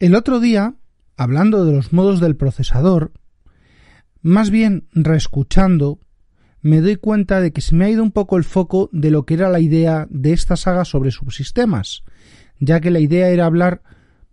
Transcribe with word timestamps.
El 0.00 0.14
otro 0.14 0.38
día, 0.38 0.76
hablando 1.16 1.64
de 1.64 1.72
los 1.72 1.92
modos 1.92 2.20
del 2.20 2.36
procesador, 2.36 3.12
más 4.22 4.50
bien 4.50 4.86
reescuchando, 4.92 5.98
me 6.62 6.80
doy 6.80 6.94
cuenta 6.94 7.40
de 7.40 7.52
que 7.52 7.60
se 7.60 7.74
me 7.74 7.84
ha 7.84 7.90
ido 7.90 8.04
un 8.04 8.12
poco 8.12 8.36
el 8.36 8.44
foco 8.44 8.90
de 8.92 9.10
lo 9.10 9.26
que 9.26 9.34
era 9.34 9.48
la 9.48 9.58
idea 9.58 10.06
de 10.08 10.32
esta 10.32 10.54
saga 10.54 10.84
sobre 10.84 11.10
subsistemas, 11.10 12.04
ya 12.60 12.78
que 12.78 12.92
la 12.92 13.00
idea 13.00 13.30
era 13.30 13.46
hablar 13.46 13.82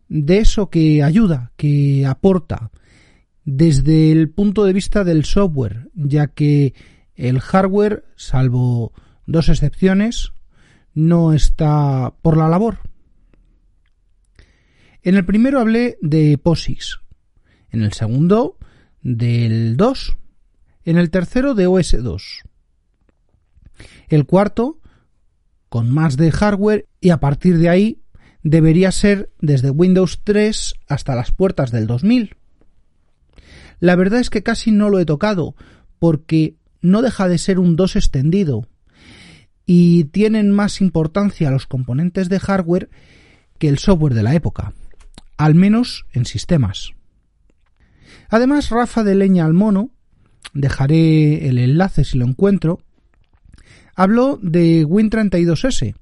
de 0.08 0.38
eso 0.38 0.70
que 0.70 1.02
ayuda, 1.02 1.51
que 1.58 2.06
aporta, 2.06 2.70
desde 3.44 4.12
el 4.12 4.29
punto 4.29 4.66
de 4.66 4.74
vista 4.74 5.04
del 5.04 5.26
software, 5.26 5.90
ya 5.96 6.28
que 6.28 6.76
el 7.16 7.40
hardware, 7.40 8.06
salvo 8.16 8.94
dos 9.26 9.50
excepciones, 9.50 10.32
no 10.94 11.34
está 11.34 12.13
por 12.22 12.38
la 12.38 12.50
labor. 12.50 12.78
En 15.06 15.13
el 15.13 15.24
primero 15.24 15.60
hablé 15.60 15.99
de 16.02 16.35
POSIX, 16.40 17.02
en 17.70 17.84
el 17.84 17.93
segundo 17.93 18.57
del 19.03 19.77
2, 19.77 20.17
en 20.84 20.97
el 20.97 21.11
tercero 21.11 21.53
de 21.53 21.67
OS2. 21.67 22.23
El 24.07 24.25
cuarto, 24.25 24.80
con 25.70 25.94
más 25.94 26.17
de 26.17 26.31
hardware 26.31 26.88
y 27.02 27.11
a 27.11 27.20
partir 27.20 27.59
de 27.59 27.70
ahí 27.70 28.02
debería 28.41 28.91
ser 28.91 29.30
desde 29.39 29.70
Windows 29.70 30.21
3 30.23 30.73
hasta 30.88 31.13
las 31.13 31.31
puertas 31.31 31.69
del 31.69 31.85
2000. 31.85 32.35
La 33.80 33.95
verdad 33.95 34.19
es 34.19 34.31
que 34.31 34.41
casi 34.41 34.72
no 34.72 34.89
lo 34.89 34.97
he 34.97 35.05
tocado, 35.05 35.55
porque 35.99 36.55
no 36.81 37.03
deja 37.03 37.27
de 37.27 37.38
ser 37.38 37.59
un 37.59 37.75
2 37.75 37.95
extendido, 37.95 38.67
y 39.67 40.05
tienen 40.05 40.49
más 40.49 40.81
importancia 40.81 41.52
los 41.52 41.67
componentes 41.67 42.27
de 42.27 42.39
hardware 42.39 42.89
que 43.59 43.67
el 43.67 43.77
software 43.77 44.16
de 44.16 44.23
la 44.23 44.33
época, 44.33 44.73
al 45.38 45.55
menos 45.55 46.05
en 46.13 46.25
sistemas. 46.25 46.91
Además, 48.30 48.70
Rafa 48.70 49.03
de 49.03 49.16
Leña 49.16 49.45
al 49.45 49.53
Mono, 49.53 49.91
dejaré 50.53 51.47
el 51.47 51.58
enlace 51.58 52.03
si 52.03 52.17
lo 52.17 52.25
encuentro, 52.25 52.80
habló 53.95 54.39
de 54.41 54.86
Win32S, 54.86 55.95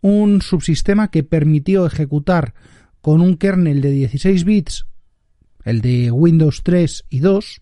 un 0.00 0.42
subsistema 0.42 1.10
que 1.10 1.24
permitió 1.24 1.86
ejecutar 1.86 2.54
con 3.00 3.20
un 3.20 3.36
kernel 3.36 3.80
de 3.80 3.90
16 3.90 4.44
bits 4.44 4.86
el 5.64 5.82
de 5.82 6.10
Windows 6.10 6.62
3 6.62 7.04
y 7.10 7.20
2, 7.20 7.60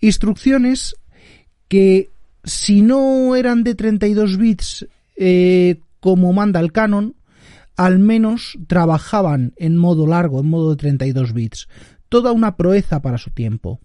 instrucciones 0.00 0.96
que 1.68 2.10
si 2.44 2.82
no 2.82 3.36
eran 3.36 3.64
de 3.64 3.74
32 3.74 4.38
bits 4.38 4.86
eh, 5.16 5.80
como 6.00 6.32
manda 6.32 6.58
el 6.60 6.72
canon, 6.72 7.14
al 7.76 7.98
menos 7.98 8.58
trabajaban 8.66 9.52
en 9.56 9.76
modo 9.76 10.06
largo, 10.06 10.40
en 10.40 10.48
modo 10.48 10.70
de 10.70 10.76
32 10.76 11.32
bits. 11.32 11.68
Toda 12.08 12.32
una 12.32 12.56
proeza 12.56 13.02
para 13.02 13.18
su 13.18 13.30
tiempo. 13.30 13.80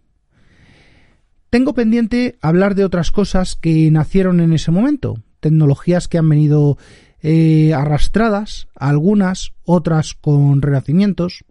Tengo 1.49 1.73
pendiente 1.73 2.37
hablar 2.41 2.75
de 2.75 2.83
otras 2.83 3.11
cosas 3.11 3.55
que 3.55 3.89
nacieron 3.89 4.41
en 4.41 4.53
ese 4.53 4.71
momento, 4.71 5.23
tecnologías 5.39 6.07
que 6.07 6.17
han 6.17 6.27
venido 6.27 6.77
eh, 7.21 7.73
arrastradas, 7.73 8.67
algunas, 8.75 9.53
otras 9.63 10.13
con 10.13 10.61
renacimientos. 10.61 11.45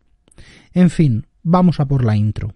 En 0.74 0.90
fin, 0.90 1.26
Vamos 1.48 1.78
a 1.78 1.84
por 1.86 2.04
la 2.04 2.16
intro. 2.16 2.52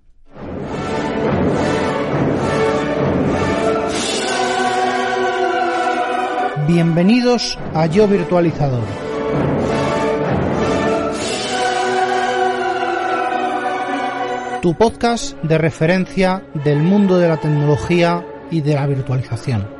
Bienvenidos 6.67 7.57
a 7.73 7.87
Yo 7.87 8.09
Virtualizador. 8.09 9.10
Tu 14.63 14.75
podcast 14.75 15.43
de 15.43 15.57
referencia 15.57 16.43
del 16.65 16.81
mundo 16.81 17.19
de 17.19 17.29
la 17.29 17.39
tecnología 17.39 18.27
y 18.51 18.61
de 18.61 18.75
la 18.75 18.87
virtualización. 18.87 19.80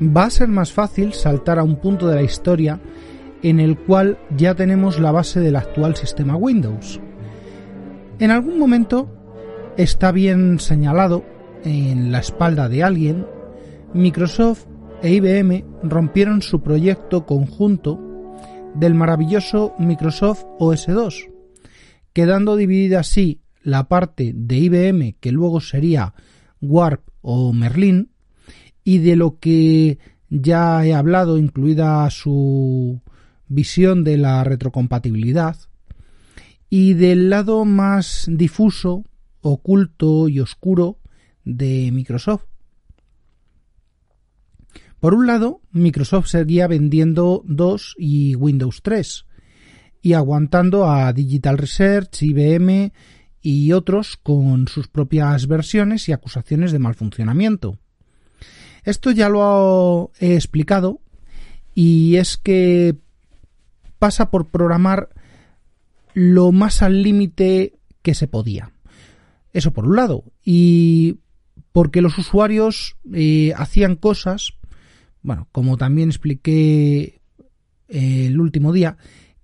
Va 0.00 0.24
a 0.24 0.30
ser 0.30 0.48
más 0.48 0.72
fácil 0.72 1.12
saltar 1.12 1.58
a 1.58 1.64
un 1.64 1.76
punto 1.76 2.08
de 2.08 2.16
la 2.16 2.22
historia 2.22 2.80
en 3.42 3.60
el 3.60 3.78
cual 3.78 4.18
ya 4.36 4.54
tenemos 4.54 4.98
la 4.98 5.12
base 5.12 5.40
del 5.40 5.56
actual 5.56 5.96
sistema 5.96 6.36
Windows. 6.36 7.00
En 8.18 8.30
algún 8.30 8.58
momento 8.58 9.08
está 9.76 10.10
bien 10.12 10.58
señalado 10.58 11.24
en 11.64 12.12
la 12.12 12.18
espalda 12.20 12.68
de 12.68 12.82
alguien, 12.82 13.26
Microsoft 13.92 14.66
e 15.02 15.14
IBM 15.14 15.64
rompieron 15.82 16.42
su 16.42 16.62
proyecto 16.62 17.26
conjunto 17.26 18.00
del 18.74 18.94
maravilloso 18.94 19.74
Microsoft 19.78 20.44
OS2, 20.58 21.30
quedando 22.12 22.56
dividida 22.56 23.00
así 23.00 23.40
la 23.62 23.88
parte 23.88 24.32
de 24.34 24.56
IBM 24.56 25.16
que 25.18 25.32
luego 25.32 25.60
sería 25.60 26.14
Warp 26.60 27.08
o 27.20 27.52
Merlin 27.52 28.10
y 28.86 28.98
de 28.98 29.16
lo 29.16 29.40
que 29.40 29.98
ya 30.30 30.86
he 30.86 30.94
hablado, 30.94 31.38
incluida 31.38 32.08
su 32.08 33.02
visión 33.48 34.04
de 34.04 34.16
la 34.16 34.44
retrocompatibilidad, 34.44 35.56
y 36.70 36.94
del 36.94 37.28
lado 37.28 37.64
más 37.64 38.26
difuso, 38.30 39.02
oculto 39.40 40.28
y 40.28 40.38
oscuro 40.38 41.00
de 41.44 41.90
Microsoft. 41.92 42.44
Por 45.00 45.14
un 45.14 45.26
lado, 45.26 45.62
Microsoft 45.72 46.28
seguía 46.28 46.68
vendiendo 46.68 47.42
2 47.44 47.96
y 47.98 48.36
Windows 48.36 48.82
3 48.84 49.26
y 50.00 50.12
aguantando 50.12 50.88
a 50.88 51.12
Digital 51.12 51.58
Research, 51.58 52.22
IBM 52.22 52.92
y 53.42 53.72
otros 53.72 54.16
con 54.16 54.68
sus 54.68 54.86
propias 54.86 55.48
versiones 55.48 56.08
y 56.08 56.12
acusaciones 56.12 56.70
de 56.70 56.78
mal 56.78 56.94
funcionamiento. 56.94 57.80
Esto 58.86 59.10
ya 59.10 59.28
lo 59.28 60.12
he 60.20 60.34
explicado 60.34 61.00
y 61.74 62.16
es 62.16 62.36
que 62.36 62.96
pasa 63.98 64.30
por 64.30 64.46
programar 64.46 65.10
lo 66.14 66.52
más 66.52 66.82
al 66.82 67.02
límite 67.02 67.74
que 68.02 68.14
se 68.14 68.28
podía. 68.28 68.72
Eso 69.52 69.72
por 69.72 69.86
un 69.86 69.96
lado. 69.96 70.22
Y 70.44 71.18
porque 71.72 72.00
los 72.00 72.16
usuarios 72.16 72.96
eh, 73.12 73.52
hacían 73.56 73.96
cosas, 73.96 74.52
bueno, 75.20 75.48
como 75.50 75.76
también 75.76 76.08
expliqué 76.08 77.20
eh, 77.88 78.26
el 78.26 78.40
último 78.40 78.72
día, 78.72 78.98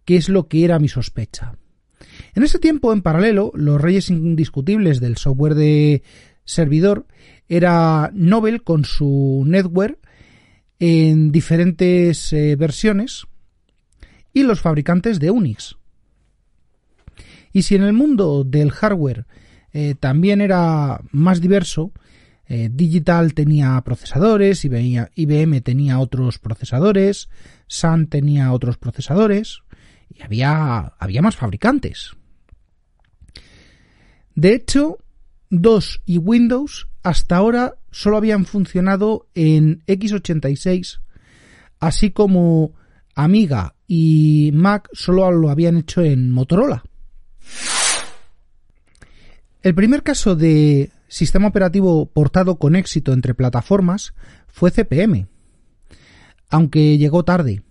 que 0.04 0.16
es 0.16 0.28
lo 0.28 0.46
que 0.46 0.64
era 0.64 0.78
mi 0.78 0.88
sospecha. 0.88 1.58
En 2.34 2.44
ese 2.44 2.60
tiempo, 2.60 2.92
en 2.92 3.02
paralelo, 3.02 3.50
los 3.54 3.80
reyes 3.80 4.08
indiscutibles 4.08 5.00
del 5.00 5.16
software 5.16 5.56
de 5.56 6.04
servidor 6.44 7.06
era 7.48 8.10
Nobel 8.14 8.62
con 8.62 8.84
su 8.84 9.44
netware 9.46 9.98
en 10.78 11.30
diferentes 11.30 12.32
eh, 12.32 12.56
versiones 12.56 13.26
y 14.32 14.42
los 14.42 14.60
fabricantes 14.60 15.20
de 15.20 15.30
Unix. 15.30 15.76
Y 17.52 17.62
si 17.62 17.74
en 17.74 17.82
el 17.82 17.92
mundo 17.92 18.44
del 18.44 18.70
hardware 18.70 19.26
eh, 19.72 19.94
también 19.98 20.40
era 20.40 21.00
más 21.10 21.40
diverso, 21.40 21.92
eh, 22.46 22.68
Digital 22.72 23.34
tenía 23.34 23.80
procesadores, 23.82 24.64
IBM, 24.64 25.08
IBM 25.14 25.60
tenía 25.60 25.98
otros 25.98 26.38
procesadores, 26.38 27.28
Sun 27.66 28.08
tenía 28.08 28.52
otros 28.52 28.76
procesadores 28.78 29.60
y 30.14 30.22
había, 30.22 30.94
había 30.98 31.22
más 31.22 31.36
fabricantes. 31.36 32.12
De 34.34 34.54
hecho, 34.54 34.98
2 35.52 36.02
y 36.06 36.16
Windows 36.16 36.88
hasta 37.02 37.36
ahora 37.36 37.74
solo 37.90 38.16
habían 38.16 38.46
funcionado 38.46 39.28
en 39.34 39.84
x86, 39.86 41.00
así 41.78 42.10
como 42.10 42.72
Amiga 43.14 43.74
y 43.86 44.50
Mac 44.54 44.88
solo 44.92 45.30
lo 45.30 45.50
habían 45.50 45.76
hecho 45.76 46.00
en 46.00 46.30
Motorola. 46.30 46.84
El 49.60 49.74
primer 49.74 50.02
caso 50.02 50.34
de 50.36 50.90
sistema 51.06 51.48
operativo 51.48 52.06
portado 52.06 52.56
con 52.56 52.74
éxito 52.74 53.12
entre 53.12 53.34
plataformas 53.34 54.14
fue 54.48 54.70
CPM, 54.70 55.26
aunque 56.48 56.96
llegó 56.96 57.24
tarde. 57.24 57.62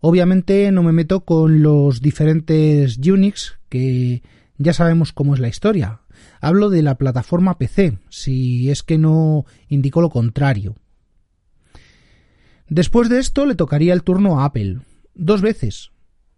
Obviamente 0.00 0.70
no 0.72 0.82
me 0.82 0.92
meto 0.92 1.24
con 1.24 1.62
los 1.62 2.02
diferentes 2.02 2.98
Unix, 2.98 3.56
que 3.70 4.22
ya 4.58 4.74
sabemos 4.74 5.14
cómo 5.14 5.32
es 5.32 5.40
la 5.40 5.48
historia. 5.48 6.02
Hablo 6.44 6.68
de 6.68 6.82
la 6.82 6.96
plataforma 6.98 7.56
PC, 7.56 7.98
si 8.10 8.70
es 8.70 8.82
que 8.82 8.98
no 8.98 9.46
indicó 9.68 10.02
lo 10.02 10.10
contrario. 10.10 10.76
Después 12.68 13.08
de 13.08 13.18
esto 13.18 13.46
le 13.46 13.54
tocaría 13.54 13.94
el 13.94 14.02
turno 14.02 14.40
a 14.40 14.44
Apple, 14.44 14.80
dos 15.14 15.40
veces, 15.40 15.90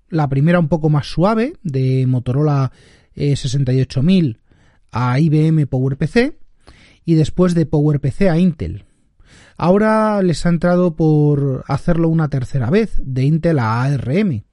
La 0.08 0.28
primera 0.28 0.60
un 0.60 0.68
poco 0.68 0.88
más 0.88 1.08
suave, 1.08 1.54
de 1.64 2.06
Motorola 2.06 2.70
68000 3.16 4.38
a 4.92 5.18
IBM 5.18 5.66
PowerPC 5.66 6.38
y 7.04 7.14
después 7.14 7.54
de 7.54 7.66
PowerPC 7.66 8.22
a 8.30 8.38
Intel. 8.38 8.84
Ahora 9.56 10.22
les 10.22 10.46
ha 10.46 10.50
entrado 10.50 10.94
por 10.94 11.64
hacerlo 11.66 12.08
una 12.08 12.28
tercera 12.28 12.70
vez, 12.70 12.94
de 13.02 13.24
Intel 13.24 13.58
a 13.58 13.82
ARM. 13.82 14.44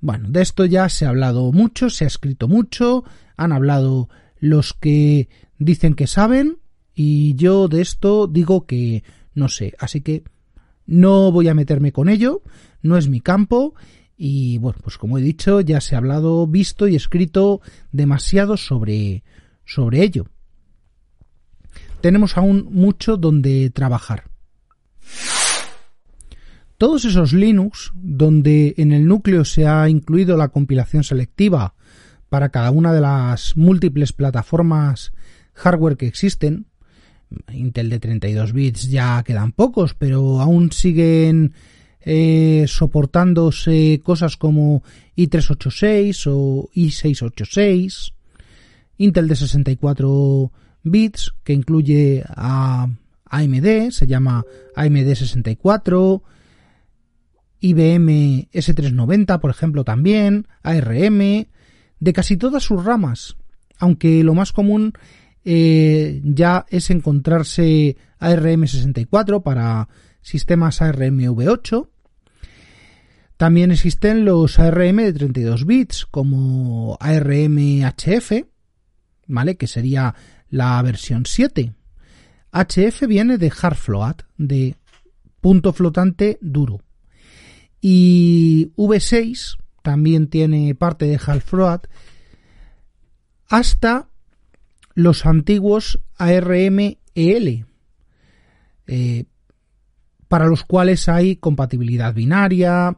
Bueno, 0.00 0.28
de 0.30 0.42
esto 0.42 0.64
ya 0.66 0.88
se 0.88 1.04
ha 1.04 1.08
hablado 1.08 1.50
mucho, 1.50 1.90
se 1.90 2.04
ha 2.04 2.06
escrito 2.06 2.46
mucho, 2.46 3.02
han 3.36 3.50
hablado 3.50 4.08
los 4.42 4.74
que 4.74 5.30
dicen 5.58 5.94
que 5.94 6.06
saben 6.06 6.58
y 6.94 7.34
yo 7.36 7.68
de 7.68 7.80
esto 7.80 8.26
digo 8.26 8.66
que 8.66 9.02
no 9.34 9.48
sé, 9.48 9.72
así 9.78 10.02
que 10.02 10.24
no 10.84 11.32
voy 11.32 11.48
a 11.48 11.54
meterme 11.54 11.92
con 11.92 12.10
ello, 12.10 12.42
no 12.82 12.98
es 12.98 13.08
mi 13.08 13.20
campo 13.20 13.74
y 14.18 14.58
bueno, 14.58 14.78
pues 14.82 14.98
como 14.98 15.16
he 15.16 15.22
dicho, 15.22 15.62
ya 15.62 15.80
se 15.80 15.94
ha 15.94 15.98
hablado, 15.98 16.46
visto 16.46 16.86
y 16.88 16.96
escrito 16.96 17.62
demasiado 17.92 18.58
sobre 18.58 19.24
sobre 19.64 20.02
ello 20.02 20.26
tenemos 22.02 22.36
aún 22.36 22.68
mucho 22.70 23.16
donde 23.16 23.70
trabajar. 23.70 24.24
Todos 26.76 27.04
esos 27.04 27.32
Linux, 27.32 27.92
donde 27.94 28.74
en 28.76 28.92
el 28.92 29.06
núcleo 29.06 29.44
se 29.44 29.66
ha 29.66 29.88
incluido 29.88 30.36
la 30.36 30.48
compilación 30.48 31.04
selectiva 31.04 31.74
para 32.32 32.48
cada 32.48 32.70
una 32.70 32.94
de 32.94 33.02
las 33.02 33.58
múltiples 33.58 34.14
plataformas 34.14 35.12
hardware 35.52 35.98
que 35.98 36.06
existen, 36.06 36.64
Intel 37.52 37.90
de 37.90 38.00
32 38.00 38.54
bits 38.54 38.88
ya 38.88 39.22
quedan 39.22 39.52
pocos, 39.52 39.92
pero 39.92 40.40
aún 40.40 40.72
siguen 40.72 41.52
eh, 42.00 42.64
soportándose 42.68 44.00
cosas 44.02 44.38
como 44.38 44.82
i386 45.14 46.26
o 46.32 46.70
i686, 46.74 48.14
Intel 48.96 49.28
de 49.28 49.36
64 49.36 50.52
bits 50.84 51.34
que 51.44 51.52
incluye 51.52 52.24
a 52.28 52.88
AMD, 53.26 53.90
se 53.90 54.06
llama 54.06 54.46
AMD 54.74 55.14
64, 55.14 56.22
IBM 57.60 58.48
S390, 58.54 59.38
por 59.38 59.50
ejemplo, 59.50 59.84
también, 59.84 60.48
ARM, 60.62 61.46
de 62.02 62.12
casi 62.12 62.36
todas 62.36 62.64
sus 62.64 62.84
ramas, 62.84 63.36
aunque 63.78 64.24
lo 64.24 64.34
más 64.34 64.52
común 64.52 64.92
eh, 65.44 66.20
ya 66.24 66.66
es 66.68 66.90
encontrarse 66.90 67.96
ARM 68.18 68.66
64 68.66 69.44
para 69.44 69.88
sistemas 70.20 70.82
ARM 70.82 71.20
V8. 71.20 71.88
También 73.36 73.70
existen 73.70 74.24
los 74.24 74.58
ARM 74.58 74.96
de 74.96 75.12
32 75.12 75.64
bits 75.64 76.06
como 76.10 76.98
ARM 76.98 77.84
HF, 77.84 78.46
¿vale? 79.28 79.56
Que 79.56 79.68
sería 79.68 80.12
la 80.50 80.82
versión 80.82 81.24
7. 81.24 81.72
HF 82.52 83.06
viene 83.06 83.38
de 83.38 83.52
hard 83.62 83.76
float, 83.76 84.22
de 84.38 84.74
punto 85.40 85.72
flotante 85.72 86.36
duro. 86.40 86.80
Y 87.80 88.72
V6 88.76 89.56
también 89.82 90.28
tiene 90.28 90.74
parte 90.74 91.06
de 91.06 91.20
hard 91.24 91.40
float 91.40 91.86
hasta 93.48 94.08
los 94.94 95.26
antiguos 95.26 96.00
ARM 96.16 96.96
EL, 97.14 97.66
eh, 98.86 99.24
para 100.28 100.46
los 100.46 100.64
cuales 100.64 101.08
hay 101.08 101.36
compatibilidad 101.36 102.14
binaria. 102.14 102.96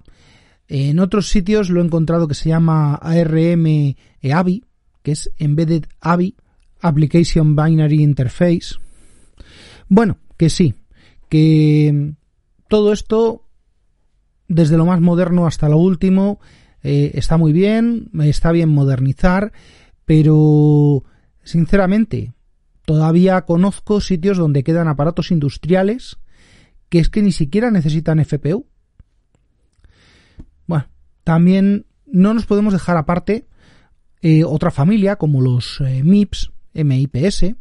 En 0.68 1.00
otros 1.00 1.28
sitios 1.28 1.70
lo 1.70 1.80
he 1.80 1.84
encontrado 1.84 2.28
que 2.28 2.34
se 2.34 2.50
llama 2.50 2.94
ARM 2.94 3.96
EAVI, 4.20 4.64
que 5.02 5.12
es 5.12 5.30
Embedded 5.38 5.86
AVI, 6.00 6.36
Application 6.80 7.56
Binary 7.56 8.02
Interface. 8.02 8.76
Bueno, 9.88 10.18
que 10.36 10.50
sí, 10.50 10.74
que 11.28 12.14
todo 12.68 12.92
esto, 12.92 13.42
desde 14.46 14.76
lo 14.76 14.86
más 14.86 15.00
moderno 15.00 15.46
hasta 15.46 15.68
lo 15.68 15.78
último, 15.78 16.38
eh, 16.84 17.12
está 17.14 17.36
muy 17.36 17.52
bien, 17.52 18.10
está 18.22 18.52
bien 18.52 18.68
modernizar, 18.68 19.52
pero 20.04 21.02
sinceramente, 21.42 22.34
todavía 22.84 23.42
conozco 23.42 24.00
sitios 24.00 24.38
donde 24.38 24.62
quedan 24.62 24.86
aparatos 24.86 25.30
industriales 25.30 26.18
que 26.94 27.00
es 27.00 27.08
que 27.08 27.22
ni 27.22 27.32
siquiera 27.32 27.72
necesitan 27.72 28.24
FPU. 28.24 28.66
Bueno, 30.68 30.86
también 31.24 31.86
no 32.06 32.34
nos 32.34 32.46
podemos 32.46 32.72
dejar 32.72 32.96
aparte 32.96 33.48
eh, 34.22 34.44
otra 34.44 34.70
familia 34.70 35.16
como 35.16 35.40
los 35.40 35.80
eh, 35.80 36.02
MIPS, 36.04 36.52
MIPS 36.72 37.56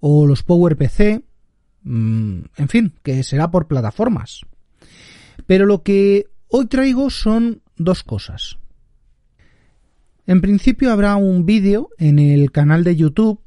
o 0.00 0.26
los 0.26 0.42
PowerPC, 0.42 1.22
mm, 1.82 2.40
en 2.56 2.68
fin, 2.68 2.94
que 3.02 3.22
será 3.22 3.50
por 3.50 3.68
plataformas. 3.68 4.40
Pero 5.46 5.66
lo 5.66 5.82
que 5.82 6.28
hoy 6.48 6.66
traigo 6.66 7.10
son 7.10 7.60
dos 7.84 8.02
cosas. 8.02 8.58
En 10.26 10.40
principio 10.40 10.92
habrá 10.92 11.16
un 11.16 11.46
vídeo 11.46 11.90
en 11.98 12.18
el 12.18 12.52
canal 12.52 12.84
de 12.84 12.96
YouTube 12.96 13.40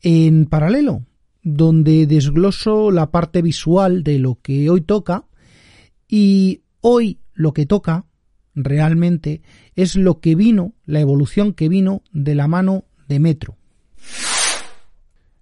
en 0.00 0.46
paralelo, 0.46 1.04
donde 1.42 2.06
desgloso 2.06 2.90
la 2.90 3.10
parte 3.10 3.42
visual 3.42 4.04
de 4.04 4.18
lo 4.18 4.38
que 4.40 4.70
hoy 4.70 4.82
toca 4.82 5.24
y 6.08 6.62
hoy 6.80 7.18
lo 7.34 7.52
que 7.52 7.66
toca 7.66 8.06
realmente 8.54 9.42
es 9.74 9.96
lo 9.96 10.20
que 10.20 10.34
vino, 10.34 10.74
la 10.84 11.00
evolución 11.00 11.52
que 11.52 11.68
vino 11.68 12.02
de 12.12 12.34
la 12.34 12.48
mano 12.48 12.84
de 13.08 13.18
Metro. 13.18 13.56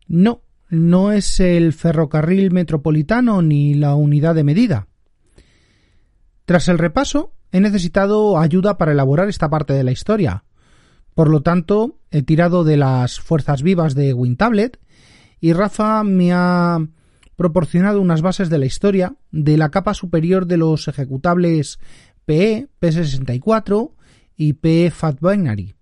No, 0.07 0.43
no 0.69 1.13
es 1.13 1.41
el 1.41 1.73
ferrocarril 1.73 2.51
metropolitano 2.51 3.43
ni 3.43 3.75
la 3.75 3.95
unidad 3.95 4.35
de 4.35 4.45
medida. 4.45 4.89
Tras 6.45 6.69
el 6.69 6.79
repaso, 6.79 7.33
he 7.53 7.61
necesitado 7.61 8.39
ayuda 8.39 8.79
para 8.79 8.93
elaborar 8.93 9.29
esta 9.29 9.51
parte 9.51 9.73
de 9.73 9.85
la 9.85 9.93
historia. 9.93 10.45
Por 11.15 11.29
lo 11.29 11.43
tanto, 11.43 11.99
he 12.11 12.23
tirado 12.23 12.65
de 12.65 12.77
las 12.77 13.21
fuerzas 13.21 13.63
vivas 13.63 13.95
de 13.95 14.15
WinTablet 14.15 14.79
y 15.41 15.53
Rafa 15.53 16.05
me 16.05 16.33
ha 16.33 16.79
proporcionado 17.37 18.01
unas 18.01 18.23
bases 18.23 18.51
de 18.51 18.59
la 18.59 18.67
historia 18.67 19.15
de 19.31 19.57
la 19.57 19.71
capa 19.71 19.95
superior 19.95 20.47
de 20.47 20.59
los 20.59 20.89
ejecutables 20.89 21.79
PE, 22.27 22.69
PS64 22.81 23.93
y 24.37 24.53
PE 24.55 24.91
Fat 24.91 25.19
Binary. 25.21 25.75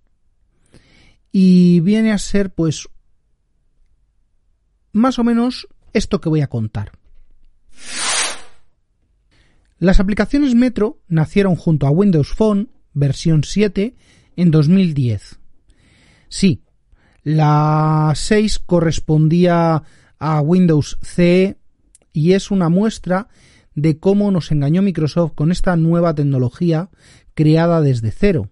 Y 1.30 1.80
viene 1.80 2.12
a 2.12 2.18
ser 2.18 2.54
pues 2.54 2.88
más 4.92 5.18
o 5.18 5.24
menos 5.24 5.68
esto 5.92 6.20
que 6.20 6.28
voy 6.28 6.40
a 6.40 6.48
contar. 6.48 6.92
Las 9.78 10.00
aplicaciones 10.00 10.56
Metro 10.56 11.00
nacieron 11.06 11.54
junto 11.54 11.86
a 11.86 11.90
Windows 11.90 12.34
Phone 12.34 12.70
versión 12.94 13.44
7 13.44 13.94
en 14.36 14.50
2010. 14.50 15.38
Sí, 16.28 16.62
la 17.22 18.12
6 18.14 18.58
correspondía 18.58 19.84
a 20.18 20.40
Windows 20.40 20.98
CE 21.00 21.58
y 22.12 22.32
es 22.32 22.50
una 22.50 22.68
muestra 22.68 23.28
de 23.76 23.98
cómo 24.00 24.32
nos 24.32 24.50
engañó 24.50 24.82
Microsoft 24.82 25.34
con 25.34 25.52
esta 25.52 25.76
nueva 25.76 26.12
tecnología 26.12 26.90
creada 27.34 27.80
desde 27.80 28.10
cero. 28.10 28.50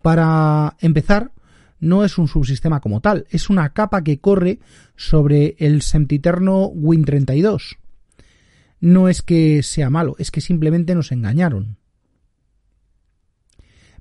Para 0.00 0.76
empezar, 0.80 1.32
no 1.80 2.02
es 2.02 2.16
un 2.16 2.28
subsistema 2.28 2.80
como 2.80 3.02
tal, 3.02 3.26
es 3.28 3.50
una 3.50 3.74
capa 3.74 4.02
que 4.02 4.20
corre 4.20 4.60
sobre 4.96 5.56
el 5.58 5.82
sempiterno 5.82 6.70
Win32. 6.72 7.76
No 8.80 9.08
es 9.08 9.22
que 9.22 9.62
sea 9.62 9.90
malo, 9.90 10.16
es 10.18 10.30
que 10.30 10.40
simplemente 10.40 10.94
nos 10.94 11.12
engañaron. 11.12 11.78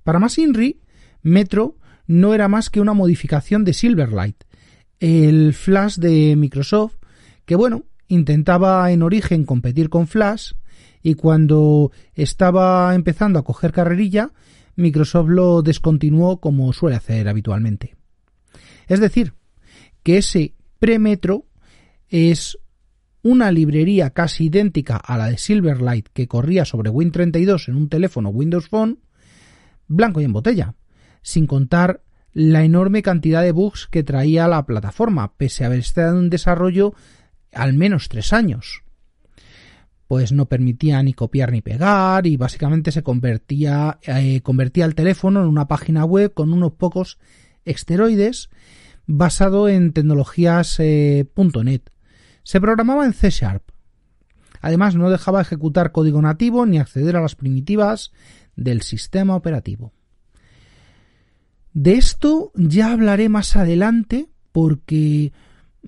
Para 0.04 0.20
más 0.20 0.38
Inri, 0.38 0.82
Metro 1.22 1.78
no 2.08 2.34
era 2.34 2.48
más 2.48 2.70
que 2.70 2.82
una 2.82 2.94
modificación 2.94 3.64
de 3.64 3.74
Silverlight, 3.74 4.44
el 5.00 5.54
Flash 5.54 5.98
de 5.98 6.36
Microsoft, 6.36 6.98
que 7.46 7.56
bueno, 7.56 7.86
intentaba 8.08 8.92
en 8.92 9.02
origen 9.02 9.46
competir 9.46 9.90
con 9.90 10.08
Flash 10.08 10.54
y 11.02 11.16
cuando 11.16 11.92
estaba 12.14 12.94
empezando 12.96 13.40
a 13.40 13.44
coger 13.44 13.72
carrerilla, 13.72 14.32
Microsoft 14.76 15.30
lo 15.30 15.62
descontinuó 15.62 16.40
como 16.40 16.72
suele 16.74 16.96
hacer 16.96 17.28
habitualmente. 17.28 17.96
Es 18.88 19.00
decir, 19.00 19.34
que 20.04 20.18
ese 20.18 20.54
premetro 20.80 21.46
es 22.10 22.58
una 23.26 23.52
librería 23.52 24.12
casi 24.12 24.46
idéntica 24.46 24.98
a 24.98 25.18
la 25.18 25.26
de 25.26 25.40
Silverlight 25.40 26.10
que 26.14 26.28
corría 26.28 26.64
sobre 26.64 26.92
Win32 26.92 27.70
en 27.70 27.76
un 27.76 27.90
teléfono 27.90 28.30
Windows 28.30 28.70
Phone, 28.70 29.00
blanco 29.88 30.22
y 30.22 30.26
en 30.26 30.32
botella, 30.32 30.76
sin 31.24 31.48
contar 31.48 32.04
la 32.34 32.64
enorme 32.64 33.02
cantidad 33.02 33.42
de 33.42 33.52
bugs 33.52 33.88
que 33.88 34.04
traía 34.04 34.48
la 34.48 34.64
plataforma, 34.68 35.34
pese 35.38 35.64
a 35.64 35.68
haber 35.68 35.80
estado 35.80 36.20
en 36.20 36.30
desarrollo 36.30 36.94
al 37.52 37.74
menos 37.74 38.10
tres 38.10 38.32
años. 38.32 38.84
pues 40.08 40.32
no 40.32 40.46
permitía 40.46 41.02
ni 41.02 41.14
copiar 41.14 41.52
ni 41.52 41.62
pegar 41.62 42.28
y 42.28 42.38
básicamente 42.38 42.92
se 42.92 43.02
convertía, 43.02 43.98
eh, 44.06 44.44
el 44.76 44.96
teléfono 44.96 45.42
en 45.42 45.48
una 45.48 45.68
página 45.68 46.06
web 46.06 46.32
con 46.32 46.54
unos 46.54 46.74
pocos 46.74 47.18
esteroides 47.64 48.52
basado 49.08 49.68
en 49.68 49.94
tecnologías 49.94 50.80
eh, 50.80 51.26
.NET. 51.36 51.95
Se 52.46 52.62
programaba 52.62 53.06
en 53.06 53.14
C 53.14 53.32
Sharp. 53.32 53.64
Además 54.62 54.96
no 54.96 55.10
dejaba 55.10 55.42
ejecutar 55.42 55.92
código 55.92 56.22
nativo 56.22 56.66
ni 56.66 56.78
acceder 56.78 57.16
a 57.18 57.22
las 57.22 57.36
primitivas 57.36 58.12
del 58.56 58.84
sistema 58.84 59.36
operativo. 59.36 59.92
De 61.74 61.96
esto 61.96 62.52
ya 62.54 62.92
hablaré 62.92 63.30
más 63.30 63.56
adelante 63.56 64.30
porque 64.52 65.34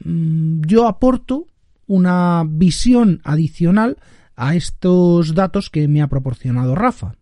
mm, 0.03 0.61
yo 0.61 0.87
aporto 0.87 1.45
una 1.85 2.43
visión 2.45 3.21
adicional 3.23 3.97
a 4.35 4.55
estos 4.55 5.35
datos 5.35 5.69
que 5.69 5.87
me 5.87 6.01
ha 6.01 6.07
proporcionado 6.07 6.73
Rafa. 6.73 7.15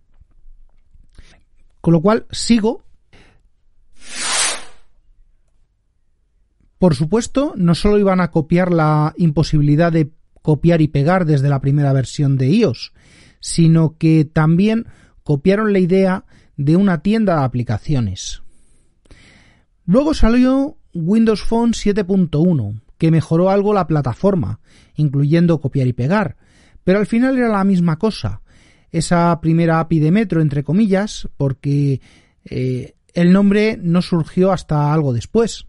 Con 1.82 1.94
lo 1.94 2.02
cual 2.02 2.26
sigo. 2.32 2.85
Por 6.86 6.94
supuesto, 6.94 7.54
no 7.58 7.74
solo 7.74 7.98
iban 7.98 8.22
a 8.22 8.30
copiar 8.30 8.72
la 8.72 9.16
imposibilidad 9.18 9.92
de 9.92 10.12
copiar 10.44 10.84
y 10.84 10.88
pegar 10.88 11.26
desde 11.26 11.50
la 11.50 11.60
primera 11.60 11.92
versión 11.94 12.38
de 12.38 12.52
iOS, 12.52 12.94
sino 13.40 13.98
que 13.98 14.24
también 14.24 14.86
copiaron 15.24 15.74
la 15.74 15.80
idea 15.80 16.26
de 16.58 16.76
una 16.76 17.02
tienda 17.02 17.40
de 17.40 17.44
aplicaciones. 17.44 18.44
Luego 19.86 20.14
salió 20.14 20.78
Windows 20.94 21.42
Phone 21.42 21.72
7.1, 21.72 22.80
que 23.00 23.10
mejoró 23.10 23.50
algo 23.50 23.74
la 23.74 23.88
plataforma, 23.88 24.60
incluyendo 24.94 25.60
copiar 25.60 25.88
y 25.88 25.94
pegar, 25.94 26.38
pero 26.84 27.00
al 27.00 27.08
final 27.08 27.36
era 27.36 27.50
la 27.50 27.64
misma 27.64 27.98
cosa. 27.98 28.44
Esa 28.92 29.42
primera 29.42 29.80
API 29.80 29.98
de 29.98 30.12
Metro, 30.12 30.40
entre 30.40 30.64
comillas, 30.64 31.30
porque 31.36 32.00
eh, 32.44 32.94
el 33.16 33.34
nombre 33.34 33.76
no 33.82 34.04
surgió 34.04 34.52
hasta 34.52 34.94
algo 34.94 35.14
después. 35.14 35.66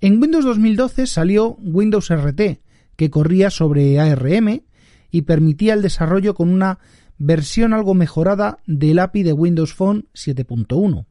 En 0.00 0.20
Windows 0.20 0.44
2012 0.44 1.06
salió 1.06 1.56
Windows 1.56 2.10
RT, 2.10 2.60
que 2.96 3.10
corría 3.10 3.50
sobre 3.50 3.98
ARM 3.98 4.62
y 5.10 5.22
permitía 5.22 5.74
el 5.74 5.82
desarrollo 5.82 6.34
con 6.34 6.50
una 6.50 6.78
versión 7.18 7.72
algo 7.72 7.94
mejorada 7.94 8.58
del 8.66 8.98
API 8.98 9.22
de 9.22 9.32
Windows 9.32 9.72
Phone 9.72 10.08
7.1. 10.14 11.06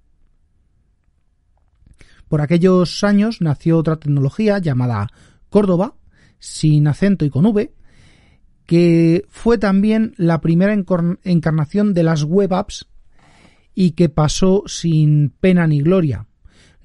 Por 2.28 2.42
aquellos 2.42 3.04
años 3.04 3.42
nació 3.42 3.78
otra 3.78 3.98
tecnología 3.98 4.60
llamada 4.60 5.12
Córdoba, 5.50 5.96
sin 6.38 6.88
acento 6.88 7.26
y 7.26 7.30
con 7.30 7.46
V, 7.46 7.74
que 8.66 9.26
fue 9.30 9.58
también 9.58 10.14
la 10.18 10.42
primera 10.42 10.74
encarnación 10.74 11.94
de 11.94 12.04
las 12.04 12.24
web 12.24 12.54
apps 12.54 12.88
y 13.74 13.92
que 13.92 14.10
pasó 14.10 14.64
sin 14.68 15.30
pena 15.40 15.68
ni 15.68 15.82
gloria. 15.82 16.28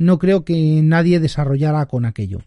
No 0.01 0.19
creo 0.19 0.47
que 0.47 0.81
nadie 0.83 1.21
desarrollara 1.21 1.85
con 1.85 2.07
aquello. 2.07 2.39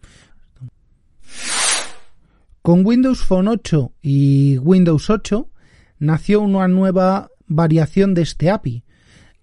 Con 2.64 2.84
Windows 2.84 3.24
Phone 3.24 3.48
8 3.48 3.94
y 4.02 4.58
Windows 4.58 5.12
8 5.12 5.52
nació 6.00 6.42
una 6.42 6.68
nueva 6.68 7.30
variación 7.46 8.16
de 8.16 8.24
este 8.24 8.50
API. 8.50 8.84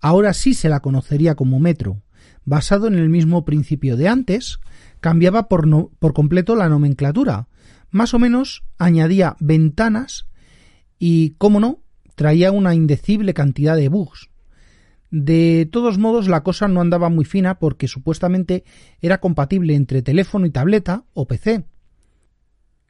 Ahora 0.01 0.33
sí 0.33 0.55
se 0.55 0.69
la 0.69 0.81
conocería 0.81 1.37
como 1.37 1.61
Metro 1.61 2.03
basado 2.45 2.89
en 2.89 2.95
el 2.95 3.09
mismo 3.09 3.45
principio 3.45 3.97
de 3.97 4.09
antes, 4.09 4.59
cambiaba 4.99 5.47
por, 5.47 5.91
por 6.01 6.13
completo 6.13 6.57
la 6.57 6.69
nomenclatura. 6.69 7.47
Más 7.91 8.13
o 8.13 8.19
menos 8.19 8.65
añadía 8.77 9.37
ventanas 9.39 10.27
y, 10.99 11.37
como 11.39 11.61
no, 11.61 11.85
traía 12.17 12.51
una 12.51 12.75
indecible 12.75 13.35
cantidad 13.35 13.77
de 13.77 13.89
bugs. 13.89 14.30
De 15.11 15.69
todos 15.71 15.99
modos, 15.99 16.29
la 16.29 16.43
cosa 16.43 16.69
no 16.69 16.81
andaba 16.81 17.09
muy 17.09 17.25
fina 17.25 17.59
porque 17.59 17.89
supuestamente 17.89 18.65
era 19.01 19.19
compatible 19.19 19.75
entre 19.75 20.03
teléfono 20.03 20.47
y 20.47 20.51
tableta 20.51 21.05
o 21.15 21.27
PC. 21.27 21.65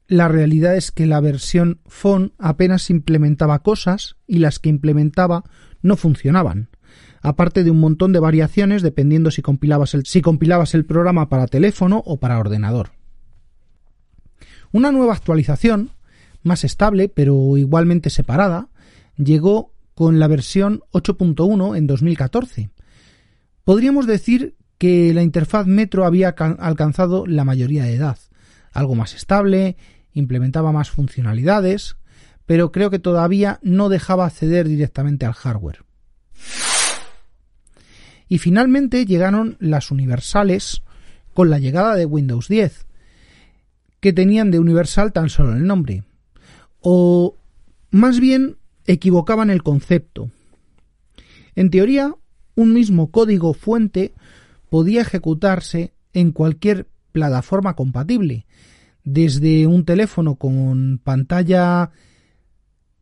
La 0.07 0.29
realidad 0.29 0.77
es 0.77 0.91
que 0.91 1.07
la 1.07 1.21
versión 1.21 1.81
Phone 1.87 2.33
apenas 2.39 2.91
implementaba 2.91 3.61
cosas 3.61 4.17
y 4.27 4.39
las 4.39 4.59
que 4.59 4.69
implementaba 4.69 5.45
no 5.83 5.97
funcionaban 5.97 6.69
aparte 7.23 7.65
de 7.65 7.71
un 7.71 7.81
montón 7.81 8.12
de 8.12 8.21
variaciones 8.21 8.83
dependiendo 8.83 9.31
si 9.31 9.43
compilabas 9.43 9.95
el, 9.95 10.07
si 10.07 10.23
compilabas 10.23 10.75
el 10.75 10.87
programa 10.87 11.29
para 11.29 11.47
teléfono 11.47 12.03
o 12.05 12.19
para 12.19 12.39
ordenador. 12.39 12.91
Una 14.73 14.93
nueva 14.93 15.15
actualización, 15.15 15.91
más 16.43 16.65
estable 16.65 17.09
pero 17.09 17.57
igualmente 17.57 18.11
separada, 18.11 18.69
llegó 19.17 19.73
con 20.00 20.19
la 20.19 20.28
versión 20.28 20.80
8.1 20.92 21.76
en 21.76 21.87
2014. 21.87 22.71
Podríamos 23.64 24.07
decir 24.07 24.57
que 24.78 25.12
la 25.12 25.21
interfaz 25.21 25.66
Metro 25.66 26.07
había 26.07 26.30
alcanzado 26.30 27.26
la 27.26 27.45
mayoría 27.45 27.85
de 27.85 27.97
edad, 27.97 28.16
algo 28.73 28.95
más 28.95 29.14
estable, 29.14 29.76
implementaba 30.14 30.73
más 30.73 30.88
funcionalidades, 30.88 31.97
pero 32.47 32.73
creo 32.73 32.88
que 32.88 32.99
todavía 32.99 33.59
no 33.61 33.90
dejaba 33.90 34.25
acceder 34.25 34.69
directamente 34.69 35.26
al 35.26 35.35
hardware. 35.35 35.85
Y 38.26 38.38
finalmente 38.38 39.04
llegaron 39.04 39.59
las 39.61 39.90
universales 39.90 40.80
con 41.35 41.50
la 41.50 41.59
llegada 41.59 41.95
de 41.95 42.07
Windows 42.07 42.49
10, 42.49 42.87
que 44.00 44.14
tenían 44.14 44.50
de 44.50 44.61
universal 44.61 45.12
tan 45.12 45.28
solo 45.28 45.52
el 45.52 45.66
nombre. 45.66 46.04
O 46.80 47.37
más 47.90 48.19
bien 48.19 48.57
equivocaban 48.91 49.51
el 49.51 49.63
concepto. 49.63 50.31
En 51.55 51.71
teoría, 51.71 52.15
un 52.57 52.73
mismo 52.75 53.11
código 53.11 53.55
fuente 53.55 54.15
podía 54.69 55.03
ejecutarse 55.03 55.93
en 56.13 56.33
cualquier 56.33 56.89
plataforma 57.13 57.75
compatible, 57.75 58.47
desde 59.05 59.67
un 59.67 59.85
teléfono 59.85 60.35
con 60.35 61.01
pantalla 61.03 61.91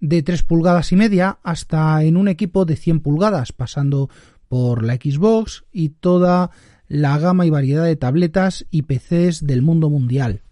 de 0.01 0.23
3 0.23 0.43
pulgadas 0.43 0.93
y 0.93 0.97
media 0.97 1.39
hasta 1.43 2.03
en 2.05 2.17
un 2.17 2.29
equipo 2.29 2.65
de 2.65 2.77
100 2.77 3.01
pulgadas, 3.01 3.53
pasando 3.53 4.11
por 4.49 4.85
la 4.85 4.95
Xbox 4.95 5.65
y 5.73 5.91
toda 5.91 6.51
la 6.87 7.19
gama 7.19 7.47
y 7.47 7.51
variedad 7.51 7.85
de 7.85 7.97
tabletas 7.97 8.67
y 8.71 8.83
PCs 8.83 9.47
del 9.47 9.63
mundo 9.63 9.89
mundial. 9.91 10.43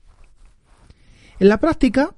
En 1.38 1.49
la 1.49 1.61
práctica, 1.61 2.14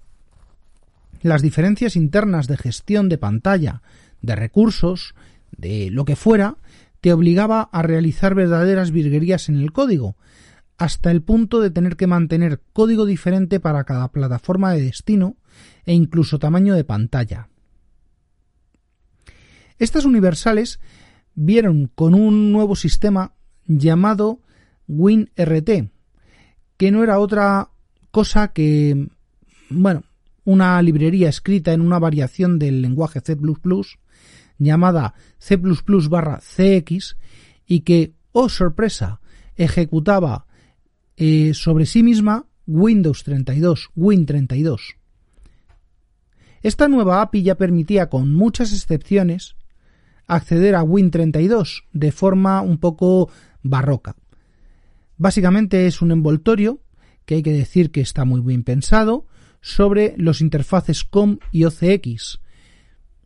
las 1.22 1.42
diferencias 1.42 1.96
internas 1.96 2.46
de 2.46 2.56
gestión 2.56 3.08
de 3.08 3.18
pantalla, 3.18 3.82
de 4.22 4.36
recursos, 4.36 5.14
de 5.56 5.90
lo 5.90 6.04
que 6.04 6.16
fuera, 6.16 6.56
te 7.00 7.12
obligaba 7.12 7.68
a 7.72 7.82
realizar 7.82 8.34
verdaderas 8.34 8.90
virguerías 8.90 9.48
en 9.48 9.56
el 9.56 9.72
código, 9.72 10.16
hasta 10.76 11.10
el 11.10 11.22
punto 11.22 11.60
de 11.60 11.70
tener 11.70 11.96
que 11.96 12.06
mantener 12.06 12.60
código 12.72 13.04
diferente 13.04 13.60
para 13.60 13.84
cada 13.84 14.08
plataforma 14.08 14.72
de 14.72 14.82
destino 14.82 15.36
e 15.84 15.92
incluso 15.92 16.38
tamaño 16.38 16.74
de 16.74 16.84
pantalla. 16.84 17.48
Estas 19.78 20.04
universales 20.04 20.80
vieron 21.34 21.90
con 21.94 22.14
un 22.14 22.52
nuevo 22.52 22.76
sistema 22.76 23.32
llamado 23.66 24.40
WinRT, 24.88 25.90
que 26.76 26.90
no 26.90 27.02
era 27.02 27.18
otra 27.18 27.70
cosa 28.10 28.48
que, 28.48 29.08
bueno, 29.68 30.02
una 30.48 30.80
librería 30.80 31.28
escrita 31.28 31.74
en 31.74 31.82
una 31.82 31.98
variación 31.98 32.58
del 32.58 32.80
lenguaje 32.80 33.20
C++ 33.20 33.36
llamada 34.56 35.12
C++ 35.38 35.58
barra 36.08 36.38
CX 36.38 37.18
y 37.66 37.80
que, 37.80 38.14
oh 38.32 38.48
sorpresa, 38.48 39.20
ejecutaba 39.56 40.46
eh, 41.18 41.52
sobre 41.52 41.84
sí 41.84 42.02
misma 42.02 42.46
Windows 42.66 43.24
32, 43.24 43.90
Win32. 43.94 44.96
Esta 46.62 46.88
nueva 46.88 47.20
API 47.20 47.42
ya 47.42 47.56
permitía, 47.56 48.08
con 48.08 48.32
muchas 48.32 48.72
excepciones, 48.72 49.54
acceder 50.26 50.76
a 50.76 50.82
Win32 50.82 51.84
de 51.92 52.10
forma 52.10 52.62
un 52.62 52.78
poco 52.78 53.30
barroca. 53.62 54.16
Básicamente 55.18 55.86
es 55.86 56.00
un 56.00 56.10
envoltorio 56.10 56.80
que 57.26 57.34
hay 57.34 57.42
que 57.42 57.52
decir 57.52 57.90
que 57.90 58.00
está 58.00 58.24
muy 58.24 58.40
bien 58.40 58.64
pensado 58.64 59.26
sobre 59.60 60.14
los 60.16 60.40
interfaces 60.40 61.04
COM 61.04 61.38
y 61.52 61.64
OCX. 61.64 62.40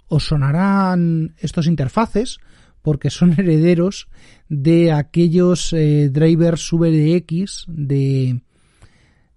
Os 0.08 0.26
sonarán 0.26 1.34
estos 1.38 1.66
interfaces 1.66 2.38
porque 2.82 3.10
son 3.10 3.32
herederos 3.38 4.08
de 4.48 4.92
aquellos 4.92 5.72
eh, 5.72 6.08
drivers 6.10 6.70
VDX 6.72 7.64
de, 7.68 8.40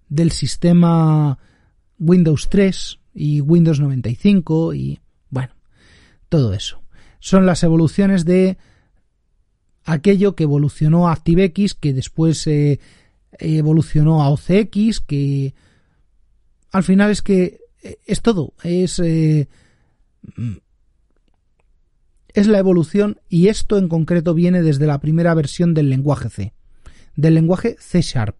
del 0.08 0.32
sistema 0.32 1.38
Windows 1.98 2.48
3 2.50 2.98
y 3.14 3.40
Windows 3.40 3.80
95 3.80 4.74
y 4.74 5.00
bueno, 5.30 5.54
todo 6.28 6.52
eso 6.52 6.82
son 7.26 7.44
las 7.44 7.64
evoluciones 7.64 8.24
de 8.24 8.56
aquello 9.84 10.36
que 10.36 10.44
evolucionó 10.44 11.08
a 11.08 11.12
ActiveX, 11.12 11.74
que 11.74 11.92
después 11.92 12.46
eh, 12.46 12.78
evolucionó 13.40 14.22
a 14.22 14.28
OCX, 14.30 15.00
que 15.00 15.52
al 16.72 16.82
final 16.82 17.10
es 17.10 17.22
que 17.22 17.60
es 18.06 18.22
todo, 18.22 18.54
es, 18.62 18.98
es 18.98 19.48
la 22.46 22.58
evolución 22.58 23.20
y 23.28 23.48
esto 23.48 23.78
en 23.78 23.88
concreto 23.88 24.34
viene 24.34 24.62
desde 24.62 24.86
la 24.86 25.00
primera 25.00 25.34
versión 25.34 25.74
del 25.74 25.88
lenguaje 25.88 26.28
C, 26.28 26.52
del 27.14 27.34
lenguaje 27.34 27.76
C 27.78 28.02
Sharp. 28.02 28.36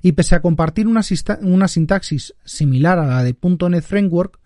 Y 0.00 0.12
pese 0.12 0.34
a 0.34 0.42
compartir 0.42 0.86
una, 0.86 1.00
una 1.40 1.66
sintaxis 1.66 2.34
similar 2.44 2.98
a 2.98 3.06
la 3.06 3.24
de 3.24 3.34
.NET 3.70 3.82
Framework, 3.84 4.38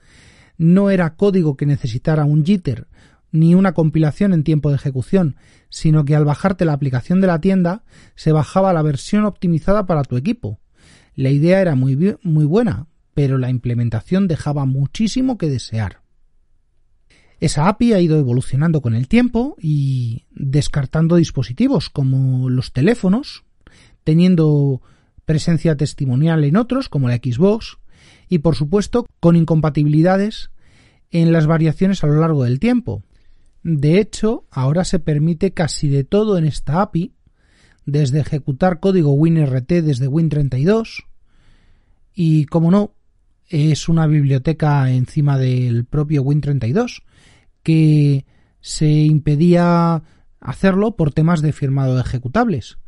no 0.57 0.91
era 0.91 1.17
código 1.17 1.57
que 1.57 1.67
necesitara 1.67 2.25
un 2.25 2.45
jitter 2.45 2.87
ni 3.31 3.55
una 3.55 3.75
compilación 3.75 4.33
en 4.33 4.45
tiempo 4.45 4.71
de 4.71 4.77
ejecución, 4.77 5.37
sino 5.69 6.05
que 6.05 6.17
al 6.17 6.25
bajarte 6.25 6.65
la 6.65 6.73
aplicación 6.73 7.21
de 7.21 7.27
la 7.27 7.41
tienda 7.41 7.83
se 8.15 8.33
bajaba 8.33 8.73
la 8.73 8.83
versión 8.83 9.25
optimizada 9.25 9.87
para 9.87 10.03
tu 10.03 10.17
equipo. 10.17 10.59
La 11.19 11.31
idea 11.31 11.61
era 11.61 11.75
muy, 11.75 12.17
muy 12.23 12.45
buena, 12.45 12.87
pero 13.13 13.39
la 13.39 13.51
implementación 13.51 14.29
dejaba 14.29 14.67
muchísimo 14.67 15.37
que 15.37 15.49
desear. 15.49 16.01
Esa 17.41 17.67
API 17.67 17.93
ha 17.93 18.01
ido 18.01 18.21
evolucionando 18.21 18.81
con 18.83 18.95
el 18.95 19.09
tiempo 19.09 19.57
y 19.61 20.27
descartando 20.31 21.17
dispositivos 21.17 21.91
como 21.91 22.49
los 22.49 22.73
teléfonos, 22.73 23.43
teniendo 24.05 24.81
presencia 25.25 25.77
testimonial 25.77 26.45
en 26.45 26.57
otros 26.57 26.89
como 26.89 27.09
la 27.09 27.17
Xbox 27.17 27.79
y 28.29 28.39
por 28.39 28.55
supuesto 28.55 29.05
con 29.19 29.35
incompatibilidades 29.35 30.53
en 31.11 31.33
las 31.33 31.49
variaciones 31.49 32.05
a 32.05 32.07
lo 32.07 32.21
largo 32.21 32.45
del 32.45 32.61
tiempo, 32.61 33.03
de 33.65 33.99
hecho, 33.99 34.47
ahora 34.53 34.85
se 34.85 35.01
permite 35.01 35.53
casi 35.53 35.89
de 35.89 36.05
todo 36.05 36.39
en 36.39 36.45
esta 36.45 36.81
API, 36.81 37.13
desde 37.87 38.21
ejecutar 38.21 38.79
código 38.79 39.15
WinRT 39.15 39.69
desde 39.83 40.09
Win32 40.09 41.08
y, 42.21 42.47
como 42.47 42.73
no, 42.73 42.97
es 43.47 43.89
una 43.89 44.09
biblioteca 44.09 44.91
encima 44.91 45.39
del 45.39 45.85
propio 45.85 46.25
Win32 46.25 47.05
que 47.63 48.27
se 48.61 48.89
impedía 48.89 50.03
hacerlo 50.41 50.97
por 50.97 51.13
temas 51.13 51.43
de 51.43 51.53
firmado 51.53 51.95
de 51.95 52.01
ejecutables. 52.01 52.79